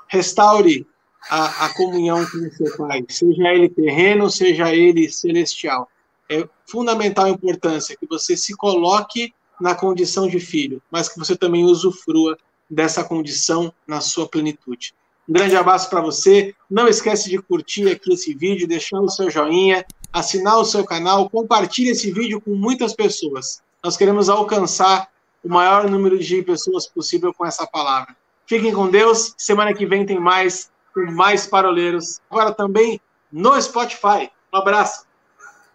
[0.08, 0.86] Restaure
[1.28, 5.88] a, a comunhão com o seu pai, seja ele terreno, seja ele celestial.
[6.28, 11.36] É fundamental a importância que você se coloque na condição de filho, mas que você
[11.36, 12.36] também usufrua
[12.68, 14.94] dessa condição na sua plenitude.
[15.28, 16.54] Um grande abraço para você.
[16.70, 21.28] Não esquece de curtir aqui esse vídeo, deixar o seu joinha, assinar o seu canal,
[21.28, 23.60] compartilhe esse vídeo com muitas pessoas.
[23.82, 25.08] Nós queremos alcançar
[25.42, 28.16] o maior número de pessoas possível com essa palavra.
[28.46, 29.34] Fiquem com Deus.
[29.36, 32.20] Semana que vem tem mais, com mais paroleiros.
[32.30, 33.00] Agora também
[33.32, 34.30] no Spotify.
[34.52, 35.06] Um abraço.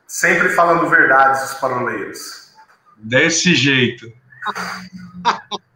[0.08, 2.54] Sempre falando verdades, os paroleiros.
[2.98, 4.12] Desse jeito.